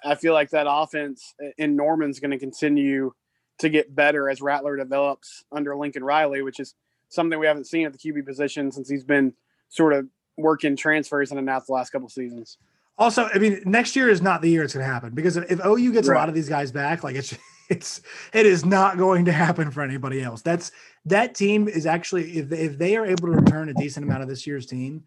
I 0.03 0.15
feel 0.15 0.33
like 0.33 0.51
that 0.51 0.67
offense 0.69 1.33
in 1.57 1.75
Norman's 1.75 2.19
going 2.19 2.31
to 2.31 2.37
continue 2.37 3.13
to 3.59 3.69
get 3.69 3.93
better 3.93 4.29
as 4.29 4.41
Rattler 4.41 4.77
develops 4.77 5.43
under 5.51 5.75
Lincoln 5.75 6.03
Riley, 6.03 6.41
which 6.41 6.59
is 6.59 6.75
something 7.11 7.39
we 7.39 7.45
haven't 7.45 7.67
seen 7.67 7.85
at 7.85 7.93
the 7.93 7.99
QB 7.99 8.25
position 8.25 8.71
since 8.71 8.89
he's 8.89 9.03
been 9.03 9.33
sort 9.69 9.93
of 9.93 10.07
working 10.37 10.75
transfers 10.75 11.31
in 11.31 11.37
and 11.37 11.49
out 11.49 11.65
the 11.65 11.73
last 11.73 11.91
couple 11.91 12.09
seasons. 12.09 12.57
Also, 12.97 13.29
I 13.33 13.37
mean, 13.37 13.61
next 13.65 13.95
year 13.95 14.09
is 14.09 14.21
not 14.21 14.41
the 14.41 14.49
year 14.49 14.63
it's 14.63 14.73
going 14.73 14.85
to 14.85 14.91
happen 14.91 15.13
because 15.13 15.37
if, 15.37 15.51
if 15.51 15.65
OU 15.65 15.93
gets 15.93 16.07
right. 16.07 16.15
a 16.15 16.19
lot 16.19 16.29
of 16.29 16.35
these 16.35 16.49
guys 16.49 16.71
back, 16.71 17.03
like 17.03 17.15
it's 17.15 17.37
it's 17.69 18.01
it 18.33 18.45
is 18.45 18.65
not 18.65 18.97
going 18.97 19.25
to 19.25 19.31
happen 19.31 19.71
for 19.71 19.81
anybody 19.81 20.21
else. 20.21 20.41
That's 20.41 20.71
that 21.05 21.35
team 21.35 21.67
is 21.67 21.85
actually 21.85 22.37
if 22.37 22.51
if 22.51 22.77
they 22.77 22.95
are 22.95 23.05
able 23.05 23.27
to 23.27 23.33
return 23.33 23.69
a 23.69 23.73
decent 23.73 24.05
amount 24.05 24.23
of 24.23 24.29
this 24.29 24.45
year's 24.45 24.65
team, 24.65 25.03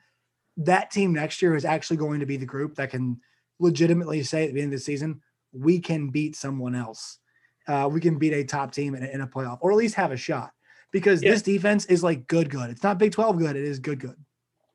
that 0.56 0.90
team 0.90 1.12
next 1.12 1.42
year 1.42 1.54
is 1.54 1.64
actually 1.64 1.98
going 1.98 2.20
to 2.20 2.26
be 2.26 2.36
the 2.36 2.46
group 2.46 2.74
that 2.76 2.90
can 2.90 3.20
legitimately 3.60 4.22
say 4.22 4.48
at 4.48 4.54
the 4.54 4.60
end 4.60 4.72
of 4.72 4.78
the 4.78 4.84
season 4.84 5.20
we 5.54 5.78
can 5.78 6.10
beat 6.10 6.36
someone 6.36 6.74
else. 6.74 7.18
Uh, 7.66 7.88
we 7.90 8.00
can 8.00 8.18
beat 8.18 8.32
a 8.32 8.44
top 8.44 8.72
team 8.72 8.94
in, 8.94 9.04
in, 9.04 9.22
a 9.22 9.26
playoff, 9.26 9.58
or 9.62 9.70
at 9.70 9.78
least 9.78 9.94
have 9.94 10.12
a 10.12 10.16
shot. 10.16 10.50
Because 10.94 11.24
yeah. 11.24 11.32
this 11.32 11.42
defense 11.42 11.86
is 11.86 12.04
like 12.04 12.28
good, 12.28 12.48
good. 12.48 12.70
It's 12.70 12.84
not 12.84 12.98
Big 12.98 13.10
Twelve 13.10 13.36
good. 13.36 13.56
It 13.56 13.64
is 13.64 13.80
good, 13.80 13.98
good. 13.98 14.14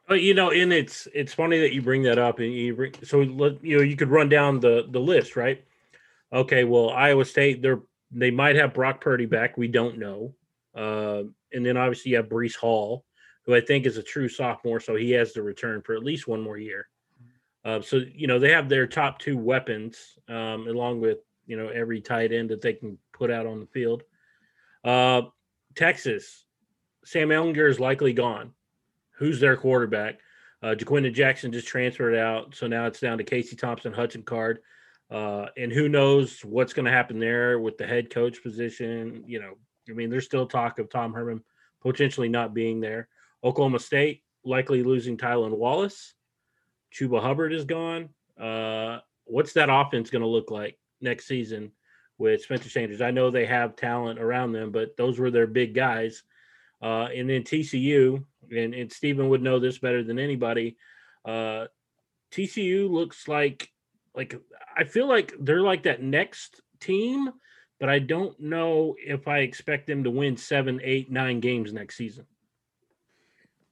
But 0.06 0.22
you 0.22 0.34
know, 0.34 0.52
and 0.52 0.74
it's 0.74 1.08
it's 1.14 1.34
funny 1.34 1.62
that 1.62 1.74
you 1.74 1.82
bring 1.82 2.04
that 2.04 2.20
up, 2.20 2.40
and 2.40 2.54
you 2.54 2.76
bring 2.76 2.94
so 3.04 3.22
you 3.22 3.78
know 3.78 3.82
you 3.82 3.96
could 3.96 4.10
run 4.10 4.28
down 4.28 4.60
the 4.60 4.86
the 4.90 5.00
list, 5.00 5.38
right? 5.38 5.64
Okay, 6.34 6.66
well, 6.66 6.90
Iowa 6.90 7.24
State, 7.24 7.62
they're 7.62 7.80
they 8.12 8.32
might 8.32 8.58
have 8.58 8.74
Brock 8.74 9.00
Purdy 9.00 9.28
back. 9.28 9.58
We 9.58 9.70
don't 9.70 9.98
know. 9.98 10.36
Uh, 10.76 11.24
and 11.54 11.66
then 11.66 11.78
obviously 11.78 12.12
you 12.12 12.18
have 12.18 12.28
Breece 12.28 12.56
Hall, 12.58 13.06
who 13.46 13.56
I 13.56 13.62
think 13.62 13.86
is 13.86 13.96
a 13.96 14.04
true 14.04 14.28
sophomore, 14.28 14.82
so 14.82 14.98
he 14.98 15.12
has 15.12 15.32
to 15.34 15.42
return 15.42 15.82
for 15.82 15.96
at 15.96 16.04
least 16.04 16.28
one 16.28 16.42
more 16.42 16.58
year. 16.58 16.90
Uh, 17.64 17.80
so 17.80 18.02
you 18.14 18.28
know 18.28 18.40
they 18.40 18.52
have 18.52 18.68
their 18.68 18.88
top 18.88 19.20
two 19.20 19.38
weapons, 19.38 20.18
um, 20.28 20.68
along 20.68 21.00
with 21.00 21.20
you 21.48 21.56
know 21.56 21.70
every 21.70 22.02
tight 22.02 22.34
end 22.34 22.50
that 22.50 22.62
they 22.62 22.74
can 22.74 22.98
put 23.14 23.32
out 23.32 23.46
on 23.46 23.62
the 23.62 23.68
field. 23.68 24.04
Uh, 24.84 25.22
Texas, 25.80 26.44
Sam 27.06 27.30
Ehlinger 27.30 27.70
is 27.70 27.80
likely 27.80 28.12
gone. 28.12 28.52
Who's 29.12 29.40
their 29.40 29.56
quarterback? 29.56 30.20
Uh, 30.62 30.76
Jackson 30.76 31.54
just 31.54 31.70
transferred 31.70 32.18
out, 32.18 32.54
so 32.54 32.68
now 32.68 32.86
it's 32.86 33.00
down 33.00 33.18
to 33.18 33.24
Casey 33.24 33.56
Thompson, 33.56 33.94
Hudson 33.94 34.24
Card, 34.24 34.60
uh, 35.10 35.46
and 35.56 35.72
who 35.72 35.88
knows 35.88 36.42
what's 36.44 36.74
going 36.74 36.84
to 36.84 36.92
happen 36.92 37.18
there 37.18 37.60
with 37.60 37.78
the 37.78 37.88
head 37.88 38.10
coach 38.10 38.44
position. 38.44 39.24
You 39.26 39.40
know, 39.40 39.54
I 39.90 39.94
mean, 39.94 40.10
there's 40.10 40.26
still 40.26 40.46
talk 40.46 40.80
of 40.80 40.90
Tom 40.90 41.14
Herman 41.14 41.42
potentially 41.82 42.28
not 42.28 42.54
being 42.54 42.82
there. 42.82 43.08
Oklahoma 43.42 43.80
State 43.80 44.22
likely 44.44 44.84
losing 44.84 45.16
Tylan 45.16 45.58
Wallace. 45.58 46.14
Chuba 46.94 47.22
Hubbard 47.22 47.54
is 47.54 47.64
gone. 47.64 48.10
Uh, 48.38 49.00
what's 49.24 49.54
that 49.54 49.70
offense 49.72 50.10
going 50.10 50.24
to 50.24 50.28
look 50.28 50.52
like 50.52 50.78
next 51.00 51.26
season 51.26 51.72
with 52.20 52.44
Spencer 52.44 52.70
Sanders? 52.70 53.02
I 53.02 53.10
know 53.10 53.32
they 53.32 53.48
have 53.48 53.76
talent 53.76 54.20
around 54.20 54.52
them, 54.52 54.72
but 54.72 54.96
those 54.96 55.18
were 55.18 55.32
their 55.32 55.48
big 55.48 55.74
guys. 55.74 56.22
Uh, 56.82 57.08
and 57.16 57.28
then 57.28 57.44
TCU, 57.44 58.24
and, 58.52 58.74
and 58.76 58.92
Stephen 58.92 59.30
would 59.30 59.42
know 59.42 59.60
this 59.60 59.80
better 59.80 60.04
than 60.04 60.20
anybody. 60.20 60.78
Uh, 61.26 61.66
TCU 62.32 62.90
looks 62.90 63.28
like 63.28 63.72
like 64.16 64.40
I 64.78 64.84
feel 64.84 65.08
like 65.08 65.34
they're 65.40 65.62
like 65.62 65.84
that 65.84 66.02
next 66.02 66.62
team, 66.80 67.32
but 67.80 67.90
I 67.90 68.00
don't 68.00 68.40
know 68.40 68.96
if 68.98 69.28
I 69.28 69.40
expect 69.40 69.88
them 69.88 70.04
to 70.04 70.12
win 70.12 70.38
seven, 70.38 70.80
eight, 70.84 71.12
nine 71.12 71.40
games 71.40 71.74
next 71.74 71.98
season. 71.98 72.26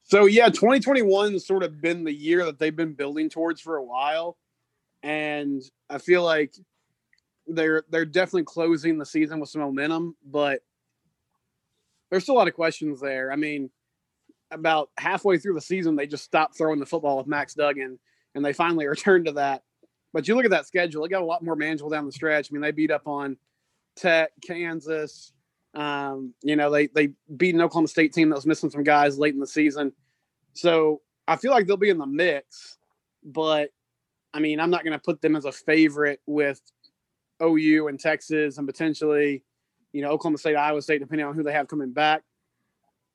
So 0.03 0.25
yeah, 0.25 0.47
2021 0.47 1.33
has 1.33 1.45
sort 1.45 1.63
of 1.63 1.81
been 1.81 2.03
the 2.03 2.13
year 2.13 2.45
that 2.45 2.59
they've 2.59 2.75
been 2.75 2.93
building 2.93 3.29
towards 3.29 3.59
for 3.59 3.75
a 3.75 3.83
while. 3.83 4.37
And 5.03 5.61
I 5.89 5.97
feel 5.97 6.23
like 6.23 6.55
they're 7.47 7.83
they're 7.89 8.05
definitely 8.05 8.43
closing 8.43 8.97
the 8.97 9.05
season 9.05 9.39
with 9.39 9.49
some 9.49 9.61
momentum, 9.61 10.15
but 10.25 10.61
there's 12.09 12.23
still 12.23 12.35
a 12.35 12.39
lot 12.39 12.47
of 12.47 12.53
questions 12.53 13.01
there. 13.01 13.31
I 13.31 13.35
mean, 13.35 13.69
about 14.51 14.89
halfway 14.97 15.37
through 15.37 15.55
the 15.55 15.61
season, 15.61 15.95
they 15.95 16.07
just 16.07 16.23
stopped 16.23 16.57
throwing 16.57 16.79
the 16.79 16.85
football 16.85 17.17
with 17.17 17.27
Max 17.27 17.53
Duggan, 17.53 17.99
and 18.35 18.45
they 18.45 18.53
finally 18.53 18.87
returned 18.87 19.25
to 19.25 19.33
that. 19.33 19.63
But 20.13 20.27
you 20.27 20.35
look 20.35 20.45
at 20.45 20.51
that 20.51 20.67
schedule; 20.67 21.03
they 21.03 21.09
got 21.09 21.21
a 21.21 21.25
lot 21.25 21.43
more 21.43 21.55
manageable 21.55 21.89
down 21.89 22.05
the 22.05 22.11
stretch. 22.11 22.49
I 22.49 22.53
mean, 22.53 22.61
they 22.61 22.71
beat 22.71 22.91
up 22.91 23.07
on 23.07 23.37
Tech, 23.95 24.31
Kansas, 24.45 25.33
um, 25.77 26.33
you 26.41 26.55
know, 26.55 26.71
they 26.71 26.87
they 26.87 27.09
beat 27.35 27.53
an 27.53 27.61
Oklahoma 27.61 27.87
State 27.87 28.11
team 28.11 28.29
that 28.29 28.35
was 28.35 28.47
missing 28.47 28.71
some 28.71 28.83
guys 28.83 29.19
late 29.19 29.35
in 29.35 29.39
the 29.39 29.47
season. 29.47 29.93
So 30.53 31.01
I 31.27 31.35
feel 31.35 31.51
like 31.51 31.67
they'll 31.67 31.77
be 31.77 31.91
in 31.91 31.99
the 31.99 32.07
mix, 32.07 32.77
but 33.23 33.69
I 34.33 34.39
mean, 34.39 34.59
I'm 34.59 34.71
not 34.71 34.83
going 34.83 34.97
to 34.97 35.03
put 35.03 35.21
them 35.21 35.35
as 35.35 35.45
a 35.45 35.51
favorite 35.51 36.19
with 36.25 36.61
OU 37.41 37.87
and 37.87 37.99
Texas 37.99 38.57
and 38.57 38.67
potentially, 38.67 39.43
you 39.91 40.01
know, 40.01 40.09
Oklahoma 40.09 40.37
State, 40.37 40.55
Iowa 40.55 40.81
State, 40.81 40.99
depending 40.99 41.25
on 41.25 41.35
who 41.35 41.43
they 41.43 41.53
have 41.53 41.67
coming 41.67 41.91
back. 41.91 42.23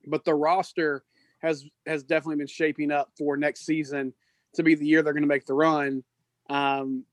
But 0.06 0.24
the 0.24 0.35
roster 0.35 1.04
has 1.40 1.64
has 1.87 2.02
definitely 2.02 2.37
been 2.37 2.46
shaping 2.46 2.90
up 2.90 3.11
for 3.16 3.37
next 3.37 3.66
season 3.66 4.12
to 4.54 4.62
be 4.62 4.74
the 4.74 4.87
year 4.87 5.02
they're 5.02 5.12
going 5.12 5.22
to 5.22 5.28
make 5.28 5.46
the 5.46 5.54
run. 5.54 6.04
Um, 6.48 7.04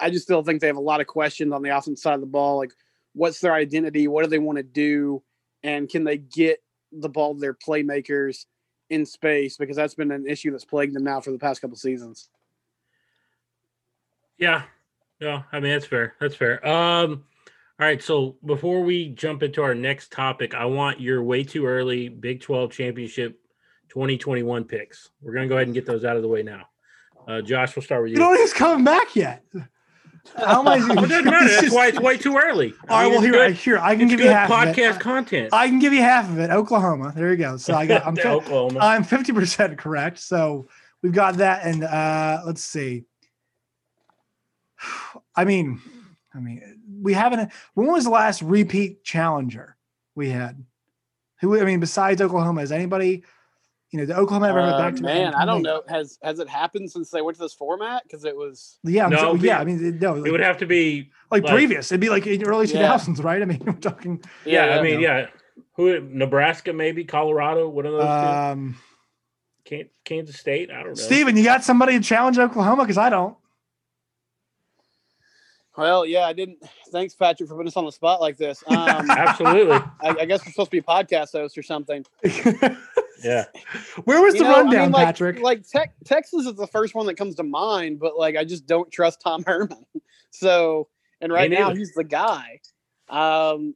I 0.00 0.10
just 0.10 0.24
still 0.24 0.42
think 0.42 0.60
they 0.60 0.66
have 0.66 0.76
a 0.76 0.80
lot 0.80 1.00
of 1.00 1.06
questions 1.06 1.52
on 1.52 1.62
the 1.62 1.76
offensive 1.76 2.02
side 2.02 2.14
of 2.14 2.20
the 2.20 2.26
ball, 2.26 2.58
like 2.58 2.72
what's 3.14 3.40
their 3.40 3.54
identity, 3.54 4.08
what 4.08 4.24
do 4.24 4.30
they 4.30 4.38
want 4.38 4.56
to 4.56 4.62
do, 4.62 5.22
and 5.62 5.88
can 5.88 6.04
they 6.04 6.18
get 6.18 6.62
the 6.90 7.08
ball 7.08 7.34
to 7.34 7.40
their 7.40 7.54
playmakers 7.54 8.46
in 8.90 9.06
space 9.06 9.56
because 9.56 9.76
that's 9.76 9.94
been 9.94 10.12
an 10.12 10.26
issue 10.26 10.50
that's 10.50 10.64
plagued 10.64 10.94
them 10.94 11.04
now 11.04 11.20
for 11.20 11.30
the 11.30 11.38
past 11.38 11.60
couple 11.60 11.76
seasons. 11.76 12.28
Yeah, 14.38 14.62
no, 15.22 15.44
I 15.52 15.60
mean 15.60 15.72
that's 15.72 15.86
fair. 15.86 16.14
That's 16.20 16.34
fair. 16.34 16.66
Um, 16.66 17.24
all 17.80 17.86
right, 17.86 18.02
so 18.02 18.36
before 18.44 18.82
we 18.82 19.08
jump 19.08 19.42
into 19.42 19.62
our 19.62 19.74
next 19.74 20.12
topic, 20.12 20.54
I 20.54 20.64
want 20.66 21.00
your 21.00 21.22
way 21.22 21.44
too 21.44 21.64
early 21.64 22.08
Big 22.08 22.40
12 22.40 22.72
championship 22.72 23.40
2021 23.88 24.64
picks. 24.64 25.10
We're 25.20 25.32
gonna 25.32 25.46
go 25.46 25.56
ahead 25.56 25.68
and 25.68 25.74
get 25.74 25.86
those 25.86 26.04
out 26.04 26.16
of 26.16 26.22
the 26.22 26.28
way 26.28 26.42
now. 26.42 26.66
Uh, 27.26 27.40
Josh, 27.40 27.76
we'll 27.76 27.84
start 27.84 28.02
with 28.02 28.10
you. 28.10 28.16
You 28.16 28.20
know 28.20 28.34
he's 28.34 28.52
coming 28.52 28.84
back 28.84 29.14
yet. 29.14 29.44
How 30.36 30.60
am 30.60 30.68
I? 30.68 30.76
it 31.02 31.08
doesn't 31.08 31.24
matter. 31.24 31.48
That's 31.48 31.72
why 31.72 31.86
it's 31.88 32.00
way 32.00 32.16
too 32.16 32.36
early. 32.36 32.74
All 32.88 33.00
right. 33.00 33.10
Well, 33.10 33.20
here, 33.20 33.32
good, 33.32 33.54
here 33.54 33.78
I 33.78 33.96
can 33.96 34.08
give 34.08 34.20
you 34.20 34.28
half 34.28 34.50
podcast 34.50 34.98
content. 35.00 35.50
I 35.52 35.68
can 35.68 35.78
give 35.78 35.92
you 35.92 36.02
half 36.02 36.28
of 36.28 36.38
it. 36.40 36.50
Oklahoma. 36.50 37.12
There 37.14 37.30
you 37.30 37.36
go. 37.36 37.56
So 37.56 37.74
I 37.74 37.86
got. 37.86 38.06
I'm 38.06 38.18
Oklahoma. 38.24 38.80
I'm 38.80 39.04
fifty 39.04 39.32
percent 39.32 39.78
correct. 39.78 40.18
So 40.18 40.68
we've 41.00 41.12
got 41.12 41.36
that, 41.36 41.64
and 41.64 41.84
uh 41.84 42.42
let's 42.44 42.62
see. 42.62 43.04
I 45.36 45.44
mean, 45.44 45.80
I 46.34 46.40
mean, 46.40 46.80
we 47.00 47.12
haven't. 47.12 47.52
When 47.74 47.88
was 47.88 48.04
the 48.04 48.10
last 48.10 48.42
repeat 48.42 49.04
challenger 49.04 49.76
we 50.14 50.30
had? 50.30 50.64
Who? 51.40 51.60
I 51.60 51.64
mean, 51.64 51.80
besides 51.80 52.20
Oklahoma, 52.20 52.62
is 52.62 52.72
anybody? 52.72 53.24
you 53.92 53.98
know, 53.98 54.06
the 54.06 54.16
Oklahoma 54.16 54.48
ever 54.48 54.60
uh, 54.60 54.78
back 54.78 54.96
to 54.96 55.02
man? 55.02 55.34
I 55.34 55.44
don't 55.44 55.62
know. 55.62 55.82
Has 55.86 56.18
has 56.22 56.38
it 56.38 56.48
happened 56.48 56.90
since 56.90 57.10
they 57.10 57.20
went 57.20 57.36
to 57.36 57.42
this 57.42 57.52
format? 57.52 58.02
Because 58.04 58.24
it 58.24 58.34
was 58.34 58.78
yeah, 58.84 59.06
no, 59.06 59.18
so, 59.18 59.34
yeah. 59.34 59.58
I 59.58 59.64
mean, 59.64 59.98
no, 59.98 60.14
like, 60.14 60.26
it 60.26 60.30
would 60.30 60.40
have 60.40 60.56
to 60.58 60.66
be 60.66 61.10
like, 61.30 61.44
like, 61.44 61.52
previous. 61.52 61.92
It'd 61.92 62.00
be 62.00 62.08
like 62.08 62.26
in 62.26 62.42
early 62.42 62.66
two 62.66 62.78
thousands, 62.78 63.20
yeah. 63.20 63.26
right? 63.26 63.42
I 63.42 63.44
mean, 63.44 63.62
we're 63.66 63.74
talking. 63.74 64.22
Yeah, 64.46 64.66
yeah 64.66 64.78
I 64.78 64.82
mean, 64.82 65.00
yeah. 65.00 65.26
Who? 65.74 66.00
Nebraska, 66.00 66.72
maybe 66.72 67.04
Colorado. 67.04 67.68
One 67.68 67.84
of 67.84 67.92
those. 67.92 68.02
Um, 68.04 68.76
two? 69.66 69.84
Kansas 70.04 70.38
State. 70.38 70.70
I 70.70 70.78
don't 70.82 70.88
know. 70.88 70.94
Steven, 70.94 71.36
you 71.36 71.44
got 71.44 71.62
somebody 71.62 71.98
to 71.98 72.02
challenge 72.02 72.38
Oklahoma? 72.38 72.84
Because 72.84 72.98
I 72.98 73.10
don't. 73.10 73.36
Well, 75.76 76.04
yeah, 76.04 76.26
I 76.26 76.32
didn't. 76.32 76.58
Thanks, 76.90 77.14
Patrick, 77.14 77.48
for 77.48 77.54
putting 77.54 77.68
us 77.68 77.76
on 77.76 77.86
the 77.86 77.92
spot 77.92 78.20
like 78.20 78.36
this. 78.36 78.62
Um, 78.72 79.10
Absolutely. 79.10 79.76
I, 80.00 80.08
I, 80.20 80.24
guess 80.24 80.44
we're 80.44 80.52
supposed 80.52 80.70
to 80.70 80.76
be 80.76 80.82
podcast 80.82 81.32
host 81.32 81.56
or 81.56 81.62
something. 81.62 82.04
Yeah. 83.22 83.44
Where 84.04 84.20
was 84.20 84.34
you 84.34 84.40
the 84.40 84.48
know, 84.48 84.56
rundown, 84.62 84.80
I 84.80 84.82
mean, 84.84 84.92
like, 84.92 85.06
Patrick? 85.06 85.40
Like 85.40 85.66
te- 85.66 85.92
Texas 86.04 86.46
is 86.46 86.54
the 86.54 86.66
first 86.66 86.94
one 86.94 87.06
that 87.06 87.16
comes 87.16 87.36
to 87.36 87.42
mind, 87.42 88.00
but 88.00 88.16
like 88.16 88.36
I 88.36 88.44
just 88.44 88.66
don't 88.66 88.90
trust 88.90 89.20
Tom 89.20 89.44
Herman. 89.46 89.84
So, 90.30 90.88
and 91.20 91.32
right 91.32 91.50
now 91.50 91.74
he's 91.74 91.92
the 91.94 92.04
guy. 92.04 92.60
Um, 93.08 93.74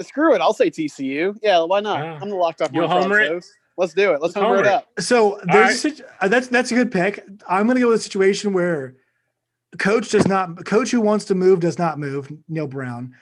screw 0.00 0.34
it, 0.34 0.40
I'll 0.40 0.52
say 0.52 0.70
TCU. 0.70 1.36
Yeah, 1.42 1.62
why 1.64 1.80
not? 1.80 2.04
Yeah. 2.04 2.18
I'm 2.20 2.30
the 2.30 2.36
locked 2.36 2.62
off. 2.62 2.70
You'll 2.72 2.88
homer 2.88 3.20
it. 3.20 3.44
Let's 3.78 3.92
do 3.92 4.12
it. 4.12 4.22
Let's 4.22 4.34
homer 4.34 4.60
it 4.60 4.66
up. 4.66 4.88
So 5.00 5.38
there's 5.44 5.84
right. 5.84 6.00
a, 6.00 6.24
uh, 6.24 6.28
that's 6.28 6.48
that's 6.48 6.70
a 6.70 6.74
good 6.74 6.90
pick. 6.90 7.24
I'm 7.48 7.66
going 7.66 7.76
to 7.76 7.80
go 7.80 7.88
with 7.88 8.00
a 8.00 8.02
situation 8.02 8.52
where 8.52 8.94
coach 9.78 10.10
does 10.10 10.26
not 10.26 10.64
coach 10.64 10.90
who 10.90 11.00
wants 11.00 11.24
to 11.26 11.34
move 11.34 11.60
does 11.60 11.78
not 11.78 11.98
move 11.98 12.32
Neal 12.48 12.66
Brown, 12.66 13.14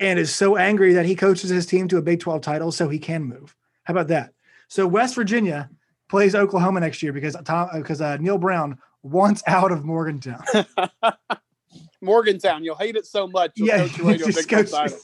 and 0.00 0.18
is 0.18 0.34
so 0.34 0.56
angry 0.56 0.94
that 0.94 1.06
he 1.06 1.14
coaches 1.14 1.50
his 1.50 1.66
team 1.66 1.88
to 1.88 1.98
a 1.98 2.02
Big 2.02 2.20
12 2.20 2.42
title 2.42 2.72
so 2.72 2.88
he 2.88 2.98
can 2.98 3.24
move. 3.24 3.54
How 3.84 3.92
about 3.92 4.08
that? 4.08 4.32
So 4.68 4.86
West 4.86 5.14
Virginia 5.14 5.70
plays 6.08 6.34
Oklahoma 6.34 6.80
next 6.80 7.02
year 7.02 7.12
because 7.12 7.36
Tom 7.44 7.68
because 7.74 8.00
uh, 8.00 8.16
Neal 8.18 8.38
Brown 8.38 8.78
wants 9.02 9.42
out 9.46 9.72
of 9.72 9.84
Morgantown. 9.84 10.42
Morgantown, 12.00 12.64
you'll 12.64 12.76
hate 12.76 12.96
it 12.96 13.06
so 13.06 13.26
much. 13.26 13.52
You'll 13.54 13.68
yeah, 13.68 13.88
coach 13.88 14.20
you 14.20 14.26
Big 14.34 14.48
coach, 14.48 14.70
title. 14.70 14.98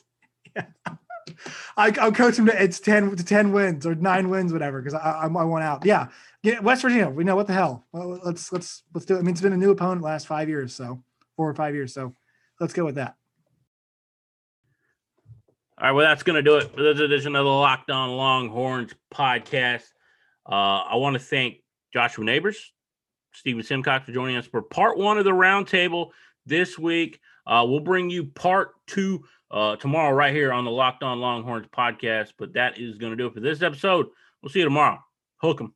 Yeah. 0.55 0.67
I, 1.77 1.91
will 1.91 2.13
coach 2.13 2.39
him 2.39 2.47
to 2.47 2.63
it's 2.63 2.81
ten 2.81 3.15
to 3.15 3.25
ten 3.25 3.53
wins 3.53 3.87
or 3.87 3.95
nine 3.95 4.29
wins, 4.29 4.53
whatever, 4.53 4.81
because 4.81 4.95
I, 4.95 5.11
I, 5.11 5.25
I 5.25 5.45
want 5.45 5.65
out. 5.65 5.87
Yeah, 5.87 6.09
yeah, 6.43 6.61
West 6.61 6.83
Virginia. 6.83 7.09
We 7.09 7.25
know 7.25 7.37
what 7.37 7.47
the 7.47 7.53
hell. 7.53 7.85
Well, 7.93 8.21
let's 8.25 8.53
let's 8.53 8.85
let's 8.95 9.07
do 9.07 9.17
it. 9.17 9.19
I 9.19 9.23
mean, 9.23 9.31
it's 9.31 9.41
been 9.41 9.53
a 9.53 9.57
new 9.57 9.71
opponent 9.71 10.03
last 10.03 10.27
five 10.27 10.49
years, 10.49 10.75
so 10.75 11.03
four 11.37 11.49
or 11.49 11.55
five 11.55 11.75
years. 11.75 11.93
So 11.95 12.15
let's 12.61 12.73
go 12.73 12.85
with 12.85 12.97
that. 12.97 13.17
All 15.81 15.87
right, 15.87 15.93
well, 15.93 16.07
that's 16.07 16.25
going 16.25 16.35
to 16.35 16.43
do 16.43 16.57
it 16.57 16.75
for 16.75 16.83
this 16.83 16.99
edition 16.99 17.37
of 17.37 17.45
the 17.45 17.51
Locked 17.51 17.91
On 17.91 18.11
Longhorns 18.11 18.93
podcast. 19.15 19.85
Uh, 20.49 20.83
I 20.83 20.97
want 20.97 21.15
to 21.15 21.21
thank 21.21 21.59
Joshua 21.93 22.25
Neighbors, 22.25 22.73
Stephen 23.33 23.63
Simcox 23.63 24.05
for 24.05 24.13
joining 24.13 24.37
us 24.37 24.47
for 24.47 24.61
part 24.61 24.99
one 24.99 25.19
of 25.19 25.25
the 25.25 25.31
roundtable 25.31 26.11
this 26.47 26.77
week. 26.79 27.21
Uh, 27.47 27.65
we'll 27.67 27.79
bring 27.79 28.11
you 28.11 28.25
part 28.25 28.73
two 28.89 29.25
uh, 29.53 29.77
tomorrow 29.77 30.13
right 30.13 30.35
here 30.35 30.53
on 30.53 30.65
the 30.65 30.71
Locked 30.71 31.05
On 31.05 31.21
Longhorns 31.21 31.69
podcast. 31.69 32.33
But 32.37 32.55
that 32.55 32.79
is 32.79 32.99
going 32.99 33.13
to 33.13 33.17
do 33.17 33.27
it 33.27 33.35
for 33.35 33.41
this 33.41 33.63
episode. 33.63 34.07
We'll 34.43 34.51
see 34.51 34.59
you 34.59 34.65
tomorrow. 34.65 34.99
Hook 35.37 35.61
'em. 35.61 35.75